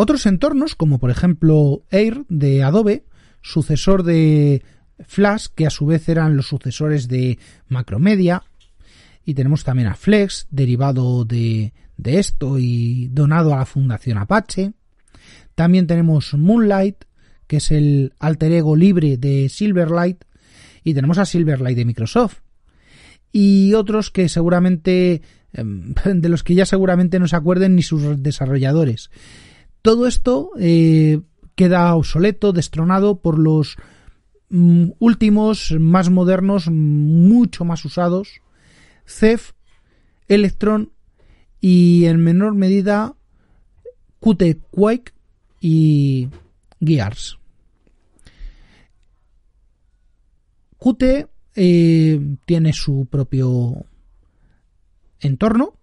Otros 0.00 0.26
entornos, 0.26 0.76
como 0.76 1.00
por 1.00 1.10
ejemplo 1.10 1.82
Air 1.90 2.24
de 2.28 2.62
Adobe, 2.62 3.02
sucesor 3.42 4.04
de 4.04 4.62
Flash, 5.00 5.46
que 5.52 5.66
a 5.66 5.70
su 5.70 5.86
vez 5.86 6.08
eran 6.08 6.36
los 6.36 6.46
sucesores 6.46 7.08
de 7.08 7.36
Macromedia, 7.66 8.44
y 9.24 9.34
tenemos 9.34 9.64
también 9.64 9.88
a 9.88 9.96
Flex, 9.96 10.46
derivado 10.52 11.24
de, 11.24 11.72
esto 12.04 12.60
y 12.60 13.08
donado 13.08 13.52
a 13.52 13.56
la 13.56 13.66
Fundación 13.66 14.18
Apache. 14.18 14.72
También 15.56 15.88
tenemos 15.88 16.32
Moonlight, 16.32 17.04
que 17.48 17.56
es 17.56 17.72
el 17.72 18.12
alter 18.20 18.52
ego 18.52 18.76
libre 18.76 19.16
de 19.16 19.48
Silverlight, 19.48 20.22
y 20.84 20.94
tenemos 20.94 21.18
a 21.18 21.24
Silverlight 21.24 21.76
de 21.76 21.84
Microsoft. 21.84 22.38
Y 23.32 23.74
otros 23.74 24.12
que 24.12 24.28
seguramente, 24.28 25.22
em, 25.52 25.92
de 26.04 26.28
los 26.28 26.44
que 26.44 26.54
ya 26.54 26.66
seguramente 26.66 27.18
no 27.18 27.26
se 27.26 27.34
acuerden 27.34 27.74
ni 27.74 27.82
sus 27.82 28.22
desarrolladores. 28.22 29.10
Todo 29.82 30.06
esto 30.06 30.50
eh, 30.58 31.20
queda 31.54 31.94
obsoleto, 31.94 32.52
destronado 32.52 33.20
por 33.20 33.38
los 33.38 33.76
mm, 34.50 34.90
últimos, 34.98 35.74
más 35.78 36.10
modernos, 36.10 36.68
mucho 36.70 37.64
más 37.64 37.84
usados, 37.84 38.40
CEF, 39.06 39.52
Electron 40.28 40.92
y 41.60 42.04
en 42.04 42.22
menor 42.22 42.54
medida 42.54 43.14
Qt 44.20 44.60
Quake 44.70 45.12
y 45.60 46.28
Gears. 46.80 47.38
Qt 50.78 51.28
eh, 51.56 52.36
tiene 52.44 52.72
su 52.72 53.06
propio 53.10 53.84
entorno 55.18 55.74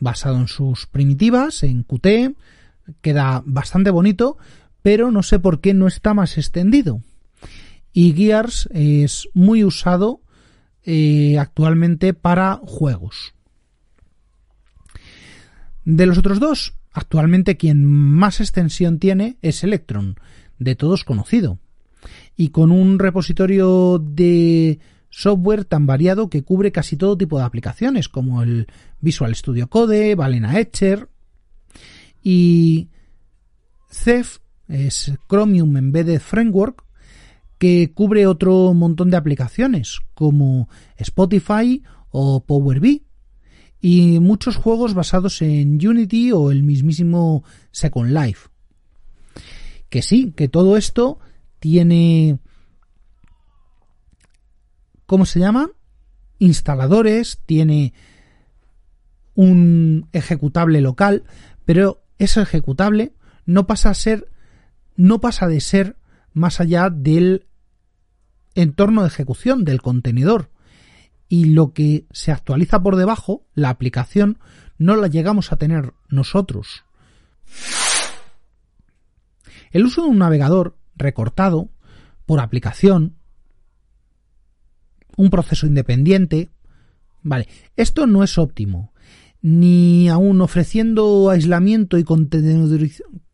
basado 0.00 0.38
en 0.38 0.48
sus 0.48 0.86
primitivas, 0.86 1.62
en 1.62 1.84
Qt, 1.84 2.36
queda 3.00 3.42
bastante 3.46 3.90
bonito, 3.90 4.36
pero 4.82 5.10
no 5.10 5.22
sé 5.22 5.38
por 5.38 5.60
qué 5.60 5.74
no 5.74 5.86
está 5.86 6.14
más 6.14 6.36
extendido. 6.36 7.00
Y 7.92 8.12
Gears 8.12 8.68
es 8.72 9.28
muy 9.34 9.64
usado 9.64 10.20
eh, 10.84 11.38
actualmente 11.38 12.12
para 12.12 12.60
juegos. 12.62 13.34
De 15.84 16.06
los 16.06 16.18
otros 16.18 16.40
dos, 16.40 16.74
actualmente 16.92 17.56
quien 17.56 17.84
más 17.84 18.40
extensión 18.40 18.98
tiene 18.98 19.36
es 19.42 19.64
Electron, 19.64 20.16
de 20.58 20.76
todos 20.76 21.04
conocido, 21.04 21.58
y 22.36 22.48
con 22.50 22.72
un 22.72 22.98
repositorio 22.98 23.98
de 23.98 24.80
software 25.10 25.64
tan 25.64 25.86
variado 25.86 26.28
que 26.28 26.42
cubre 26.42 26.72
casi 26.72 26.96
todo 26.96 27.16
tipo 27.16 27.38
de 27.38 27.44
aplicaciones, 27.44 28.08
como 28.08 28.42
el 28.42 28.66
Visual 29.00 29.34
Studio 29.34 29.68
Code, 29.68 30.14
Valena 30.14 30.58
Etcher 30.58 31.08
y 32.24 32.88
Ceph 33.90 34.38
es 34.66 35.12
Chromium 35.28 35.76
Embedded 35.76 36.20
Framework 36.20 36.84
que 37.58 37.92
cubre 37.92 38.26
otro 38.26 38.74
montón 38.74 39.10
de 39.10 39.16
aplicaciones 39.16 40.00
como 40.14 40.68
Spotify 40.96 41.82
o 42.10 42.44
Power 42.44 42.80
BI 42.80 43.06
y 43.80 44.18
muchos 44.18 44.56
juegos 44.56 44.94
basados 44.94 45.42
en 45.42 45.86
Unity 45.86 46.32
o 46.32 46.50
el 46.50 46.62
mismísimo 46.62 47.44
Second 47.70 48.10
Life. 48.10 48.48
Que 49.90 50.00
sí, 50.00 50.32
que 50.34 50.48
todo 50.48 50.76
esto 50.76 51.18
tiene 51.60 52.38
¿cómo 55.06 55.26
se 55.26 55.40
llama? 55.40 55.70
Instaladores, 56.38 57.40
tiene 57.46 57.92
un 59.34 60.08
ejecutable 60.12 60.80
local, 60.80 61.24
pero 61.64 62.03
ese 62.18 62.42
ejecutable 62.42 63.14
no 63.46 63.66
pasa 63.66 63.90
a 63.90 63.94
ser, 63.94 64.28
no 64.96 65.20
pasa 65.20 65.48
de 65.48 65.60
ser 65.60 65.96
más 66.32 66.60
allá 66.60 66.90
del 66.90 67.46
entorno 68.54 69.02
de 69.02 69.08
ejecución 69.08 69.64
del 69.64 69.82
contenedor. 69.82 70.50
Y 71.28 71.46
lo 71.46 71.72
que 71.72 72.06
se 72.12 72.32
actualiza 72.32 72.82
por 72.82 72.96
debajo, 72.96 73.46
la 73.54 73.70
aplicación, 73.70 74.38
no 74.78 74.96
la 74.96 75.08
llegamos 75.08 75.52
a 75.52 75.56
tener 75.56 75.94
nosotros. 76.08 76.84
El 79.70 79.84
uso 79.84 80.02
de 80.02 80.08
un 80.08 80.18
navegador 80.18 80.76
recortado 80.96 81.70
por 82.26 82.40
aplicación 82.40 83.16
un 85.16 85.30
proceso 85.30 85.66
independiente. 85.66 86.50
Vale, 87.22 87.48
esto 87.76 88.06
no 88.06 88.22
es 88.22 88.38
óptimo, 88.38 88.92
ni 89.44 90.08
aún 90.08 90.40
ofreciendo 90.40 91.28
aislamiento 91.28 91.98
y 91.98 92.04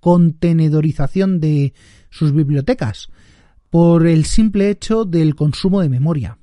contenedorización 0.00 1.38
de 1.38 1.72
sus 2.10 2.34
bibliotecas, 2.34 3.10
por 3.70 4.08
el 4.08 4.24
simple 4.24 4.68
hecho 4.70 5.04
del 5.04 5.36
consumo 5.36 5.80
de 5.80 5.88
memoria. 5.88 6.38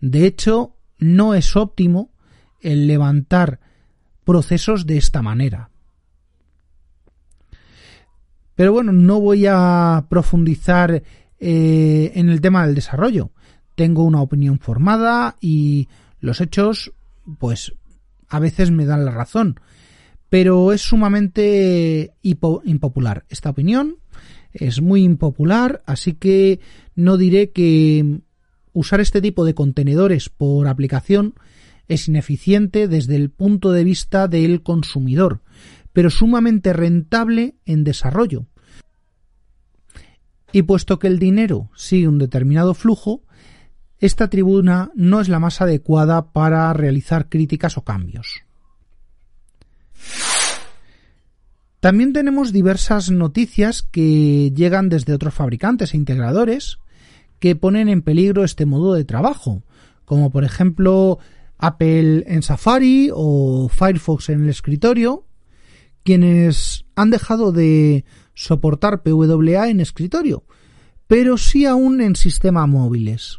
De 0.00 0.26
hecho, 0.26 0.74
no 0.98 1.34
es 1.34 1.54
óptimo 1.54 2.10
el 2.60 2.88
levantar 2.88 3.60
procesos 4.24 4.84
de 4.84 4.96
esta 4.96 5.22
manera. 5.22 5.70
Pero 8.56 8.72
bueno, 8.72 8.90
no 8.90 9.20
voy 9.20 9.46
a 9.48 10.06
profundizar 10.10 11.04
eh, 11.38 12.12
en 12.14 12.28
el 12.30 12.40
tema 12.40 12.66
del 12.66 12.74
desarrollo 12.74 13.30
tengo 13.76 14.02
una 14.02 14.20
opinión 14.20 14.58
formada 14.58 15.36
y 15.40 15.88
los 16.18 16.40
hechos, 16.40 16.92
pues 17.38 17.74
a 18.28 18.38
veces 18.38 18.70
me 18.70 18.86
dan 18.86 19.04
la 19.04 19.10
razón. 19.10 19.60
Pero 20.28 20.72
es 20.72 20.82
sumamente 20.82 22.14
impopular. 22.22 23.24
Esta 23.28 23.50
opinión 23.50 23.96
es 24.52 24.80
muy 24.80 25.02
impopular, 25.02 25.82
así 25.86 26.14
que 26.14 26.60
no 26.94 27.16
diré 27.16 27.50
que 27.50 28.20
usar 28.72 29.00
este 29.00 29.20
tipo 29.20 29.44
de 29.44 29.54
contenedores 29.54 30.28
por 30.28 30.68
aplicación 30.68 31.34
es 31.88 32.08
ineficiente 32.08 32.88
desde 32.88 33.16
el 33.16 33.30
punto 33.30 33.72
de 33.72 33.84
vista 33.84 34.28
del 34.28 34.62
consumidor, 34.62 35.42
pero 35.92 36.10
sumamente 36.10 36.72
rentable 36.72 37.56
en 37.64 37.84
desarrollo. 37.84 38.46
Y 40.52 40.62
puesto 40.62 40.98
que 40.98 41.06
el 41.06 41.18
dinero 41.18 41.70
sigue 41.76 42.08
un 42.08 42.18
determinado 42.18 42.74
flujo, 42.74 43.22
esta 43.98 44.28
tribuna 44.28 44.90
no 44.94 45.20
es 45.20 45.28
la 45.28 45.38
más 45.38 45.60
adecuada 45.60 46.32
para 46.32 46.72
realizar 46.72 47.28
críticas 47.28 47.78
o 47.78 47.84
cambios. 47.84 48.42
También 51.80 52.12
tenemos 52.12 52.52
diversas 52.52 53.10
noticias 53.10 53.82
que 53.82 54.50
llegan 54.54 54.88
desde 54.88 55.12
otros 55.12 55.34
fabricantes 55.34 55.94
e 55.94 55.96
integradores 55.96 56.78
que 57.38 57.54
ponen 57.54 57.88
en 57.88 58.02
peligro 58.02 58.44
este 58.44 58.66
modo 58.66 58.94
de 58.94 59.04
trabajo, 59.04 59.62
como 60.04 60.30
por 60.30 60.44
ejemplo 60.44 61.18
Apple 61.58 62.24
en 62.26 62.42
Safari 62.42 63.10
o 63.14 63.68
Firefox 63.68 64.30
en 64.30 64.44
el 64.44 64.50
escritorio, 64.50 65.26
quienes 66.02 66.84
han 66.94 67.10
dejado 67.10 67.52
de 67.52 68.04
soportar 68.34 69.02
PWA 69.02 69.68
en 69.68 69.80
escritorio, 69.80 70.44
pero 71.06 71.38
sí 71.38 71.66
aún 71.66 72.00
en 72.00 72.16
sistemas 72.16 72.68
móviles. 72.68 73.38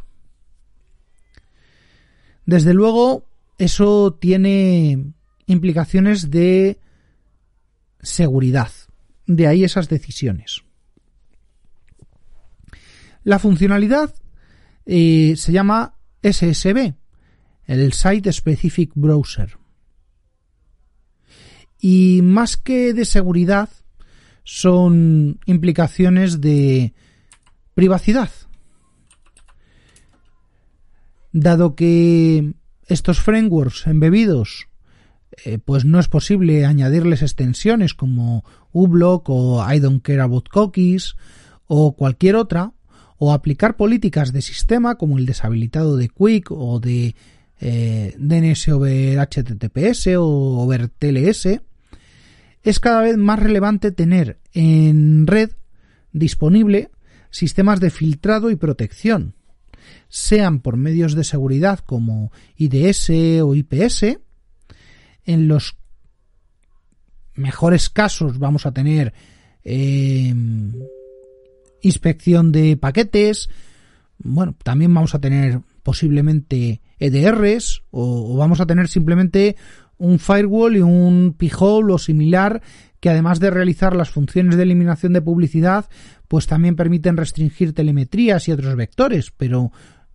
Desde 2.48 2.74
luego, 2.74 3.26
eso 3.58 4.14
tiene 4.14 5.12
implicaciones 5.48 6.32
de 6.32 6.80
seguridad. 8.02 8.72
De 9.26 9.48
ahí 9.48 9.66
esas 9.66 9.90
decisiones. 9.90 10.64
La 13.26 13.38
funcionalidad 13.38 14.16
eh, 14.86 15.34
se 15.36 15.52
llama 15.52 15.96
SSB, 16.24 16.94
el 17.66 17.92
Site 17.92 18.32
Specific 18.32 18.92
Browser. 18.96 19.58
Y 21.82 22.22
más 22.24 22.56
que 22.56 22.94
de 22.94 23.04
seguridad, 23.04 23.70
son 24.46 25.42
implicaciones 25.46 26.40
de 26.40 26.94
privacidad 27.74 28.30
dado 31.40 31.76
que 31.76 32.54
estos 32.88 33.20
frameworks 33.20 33.88
embebidos 33.88 34.68
eh, 35.46 35.60
pues 35.60 35.86
no 35.86 36.00
es 36.00 36.08
posible 36.08 36.66
añadirles 36.66 37.22
extensiones 37.22 37.94
como 37.94 38.44
uBlock 38.72 39.30
o 39.30 39.66
I 39.72 39.80
don't 39.80 40.02
care 40.02 40.22
about 40.22 40.50
cookies 40.50 41.16
o 41.68 41.96
cualquier 41.96 42.36
otra 42.36 42.74
o 43.18 43.34
aplicar 43.34 43.76
políticas 43.76 44.32
de 44.32 44.42
sistema 44.42 44.96
como 44.96 45.18
el 45.18 45.26
deshabilitado 45.26 45.98
de 45.98 46.10
Quick 46.10 46.52
o 46.52 46.80
de 46.80 47.16
eh, 47.60 48.16
DNS 48.18 48.70
over 48.70 49.20
HTTPS 49.20 50.08
o 50.18 50.62
over 50.62 50.90
TLS 50.90 51.60
es 52.64 52.80
cada 52.80 53.02
vez 53.02 53.18
más 53.18 53.40
relevante 53.40 53.92
tener 53.92 54.40
en 54.54 55.28
red 55.28 55.52
disponible 56.14 56.90
sistemas 57.30 57.80
de 57.80 57.90
filtrado 57.90 58.50
y 58.50 58.56
protección 58.56 59.36
sean 60.10 60.60
por 60.60 60.78
medios 60.78 61.16
de 61.16 61.24
seguridad 61.24 61.80
como 61.80 62.32
IDS 62.56 63.10
o 63.42 63.56
IPS. 63.56 64.20
En 65.26 65.48
los 65.48 65.78
mejores 67.36 67.90
casos 67.90 68.40
vamos 68.40 68.66
a 68.66 68.72
tener 68.72 69.14
em, 69.64 70.74
inspección 71.82 72.52
de 72.52 72.78
paquetes. 72.78 73.50
Bueno, 74.18 74.56
también 74.64 74.94
vamos 74.94 75.16
a 75.16 75.20
tener 75.20 75.62
posiblemente 75.84 76.82
EDRs 77.00 77.84
o, 77.92 78.36
vamos 78.36 78.60
a 78.60 78.66
tener 78.66 78.88
simplemente 78.88 79.56
un 79.98 80.20
firewall 80.20 80.76
y 80.76 80.82
un 80.82 81.36
pijol 81.38 81.92
o 81.92 81.98
similar 81.98 82.62
que 83.00 83.10
además 83.10 83.40
de 83.40 83.52
realizar 83.52 83.96
las 83.96 84.10
funciones 84.10 84.58
de 84.58 84.64
eliminación 84.64 85.14
de 85.14 85.22
publicidad, 85.22 85.86
pues 86.28 86.48
también 86.48 86.76
permiten 86.76 87.16
restringir 87.16 87.74
telemetrías 87.74 88.48
y 88.48 88.52
otros 88.52 88.76
vectores, 88.76 89.32
pero 89.32 89.72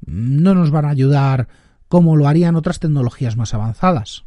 no 0.07 0.55
nos 0.55 0.71
van 0.71 0.85
a 0.85 0.91
ayudar 0.91 1.49
como 1.89 2.17
lo 2.17 2.27
harían 2.27 2.57
otras 2.57 2.81
tecnologías 2.81 3.37
más 3.37 3.55
avanzadas. 3.55 4.25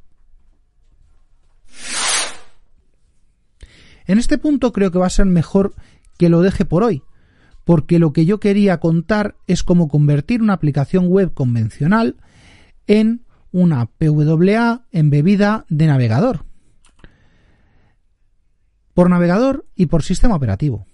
En 4.06 4.20
este 4.20 4.38
punto 4.38 4.72
creo 4.72 4.92
que 4.92 5.00
va 5.00 5.08
a 5.08 5.10
ser 5.10 5.26
mejor 5.26 5.74
que 6.18 6.30
lo 6.30 6.42
deje 6.42 6.66
por 6.66 6.84
hoy, 6.84 7.04
porque 7.64 8.00
lo 8.00 8.14
que 8.14 8.26
yo 8.26 8.40
quería 8.40 8.80
contar 8.80 9.36
es 9.48 9.64
cómo 9.64 9.88
convertir 9.88 10.42
una 10.42 10.54
aplicación 10.54 11.08
web 11.08 11.34
convencional 11.34 12.18
en 12.88 13.26
una 13.52 13.88
PWA 13.88 14.86
embebida 14.92 15.66
de 15.70 15.88
navegador. 15.88 16.46
Por 18.94 19.10
navegador 19.10 19.66
y 19.76 19.88
por 19.88 20.04
sistema 20.04 20.36
operativo. 20.36 20.86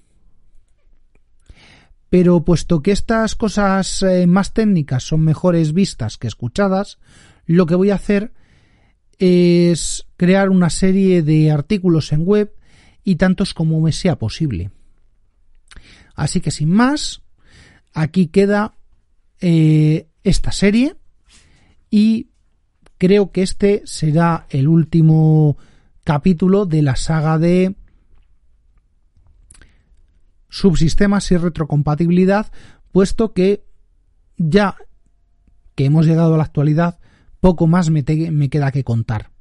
Pero 2.12 2.44
puesto 2.44 2.82
que 2.82 2.92
estas 2.92 3.36
cosas 3.36 4.04
eh, 4.04 4.28
más 4.28 4.54
técnicas 4.54 5.04
son 5.04 5.22
mejores 5.22 5.72
vistas 5.72 6.18
que 6.18 6.28
escuchadas, 6.28 7.00
lo 7.46 7.66
que 7.66 7.76
voy 7.76 7.90
a 7.90 7.96
hacer 7.96 8.34
es 9.18 10.06
crear 10.18 10.50
una 10.50 10.70
serie 10.70 11.24
de 11.24 11.52
artículos 11.52 12.12
en 12.12 12.26
web 12.26 12.54
y 13.06 13.16
tantos 13.16 13.54
como 13.54 13.80
me 13.80 13.94
sea 13.94 14.20
posible. 14.20 14.72
Así 16.14 16.42
que 16.42 16.52
sin 16.52 16.70
más, 16.70 17.22
aquí 17.94 18.28
queda 18.28 18.76
eh, 19.40 20.10
esta 20.26 20.52
serie 20.52 20.98
y 21.90 22.28
creo 22.98 23.32
que 23.32 23.42
este 23.42 23.84
será 23.86 24.48
el 24.50 24.68
último 24.68 25.58
capítulo 26.04 26.66
de 26.66 26.82
la 26.82 26.98
saga 26.98 27.38
de 27.38 27.76
subsistemas 30.52 31.32
y 31.32 31.38
retrocompatibilidad, 31.38 32.52
puesto 32.92 33.34
que 33.34 33.64
ya 34.38 34.76
que 35.74 35.86
hemos 35.86 36.06
llegado 36.06 36.36
a 36.36 36.38
la 36.38 36.44
actualidad, 36.44 37.00
poco 37.40 37.66
más 37.66 37.90
me, 37.90 38.04
queda 38.04 38.72
que 38.72 38.84
contar. 38.84 39.32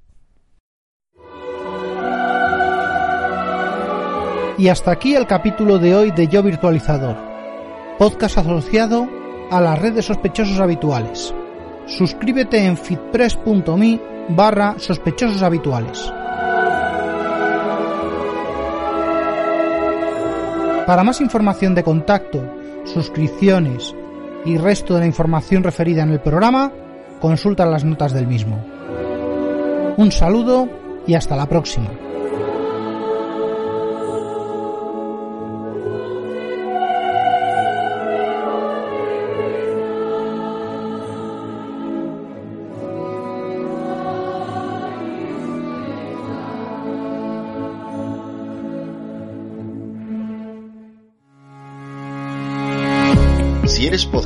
Y 4.57 4.69
hasta 4.69 4.93
aquí 4.93 5.15
el 5.15 5.27
capítulo 5.27 5.79
de 5.79 5.95
hoy 5.95 6.11
de 6.13 6.29
Yo 6.29 6.43
Virtualizador, 6.43 7.17
podcast 7.99 8.39
asociado 8.39 9.09
a 9.51 9.61
la 9.61 9.75
red 9.75 9.95
de 9.95 10.03
sospechosos 10.03 10.61
habituales. 10.61 11.35
Suscríbete 11.87 12.65
en 12.65 12.77
fitpress.me 12.77 14.01
barra 14.29 14.79
sospechosos 14.79 15.43
habituales. 15.43 16.13
Para 20.91 21.05
más 21.05 21.21
información 21.21 21.77
de 21.77 21.85
contacto, 21.85 22.43
suscripciones 22.85 23.95
y 24.45 24.59
resto 24.59 24.95
de 24.95 25.01
la 25.03 25.07
información 25.07 25.63
referida 25.63 26.03
en 26.03 26.11
el 26.11 26.19
programa, 26.19 26.73
consulta 27.21 27.65
las 27.65 27.85
notas 27.85 28.13
del 28.13 28.27
mismo. 28.27 28.61
Un 29.97 30.11
saludo 30.11 30.69
y 31.07 31.15
hasta 31.15 31.37
la 31.37 31.47
próxima. 31.47 31.91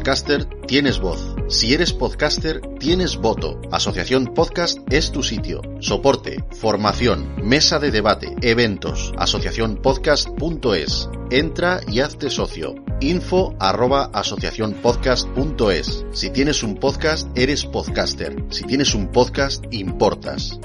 Podcaster, 0.04 0.44
tienes 0.66 1.00
voz. 1.00 1.34
Si 1.48 1.72
eres 1.72 1.94
podcaster, 1.94 2.60
tienes 2.78 3.16
voto. 3.16 3.58
Asociación 3.72 4.34
Podcast 4.34 4.78
es 4.90 5.10
tu 5.10 5.22
sitio. 5.22 5.62
Soporte, 5.80 6.44
formación, 6.60 7.36
mesa 7.42 7.78
de 7.78 7.90
debate, 7.90 8.36
eventos. 8.42 9.14
Asociacionpodcast.es. 9.16 11.08
Entra 11.30 11.80
y 11.88 12.00
hazte 12.00 12.28
socio. 12.28 12.74
Info 13.00 13.56
arroba 13.58 14.10
asociacionpodcast.es. 14.12 16.04
Si 16.12 16.28
tienes 16.28 16.62
un 16.62 16.74
podcast, 16.74 17.26
eres 17.34 17.64
podcaster. 17.64 18.44
Si 18.50 18.64
tienes 18.64 18.94
un 18.94 19.10
podcast, 19.10 19.64
importas. 19.70 20.60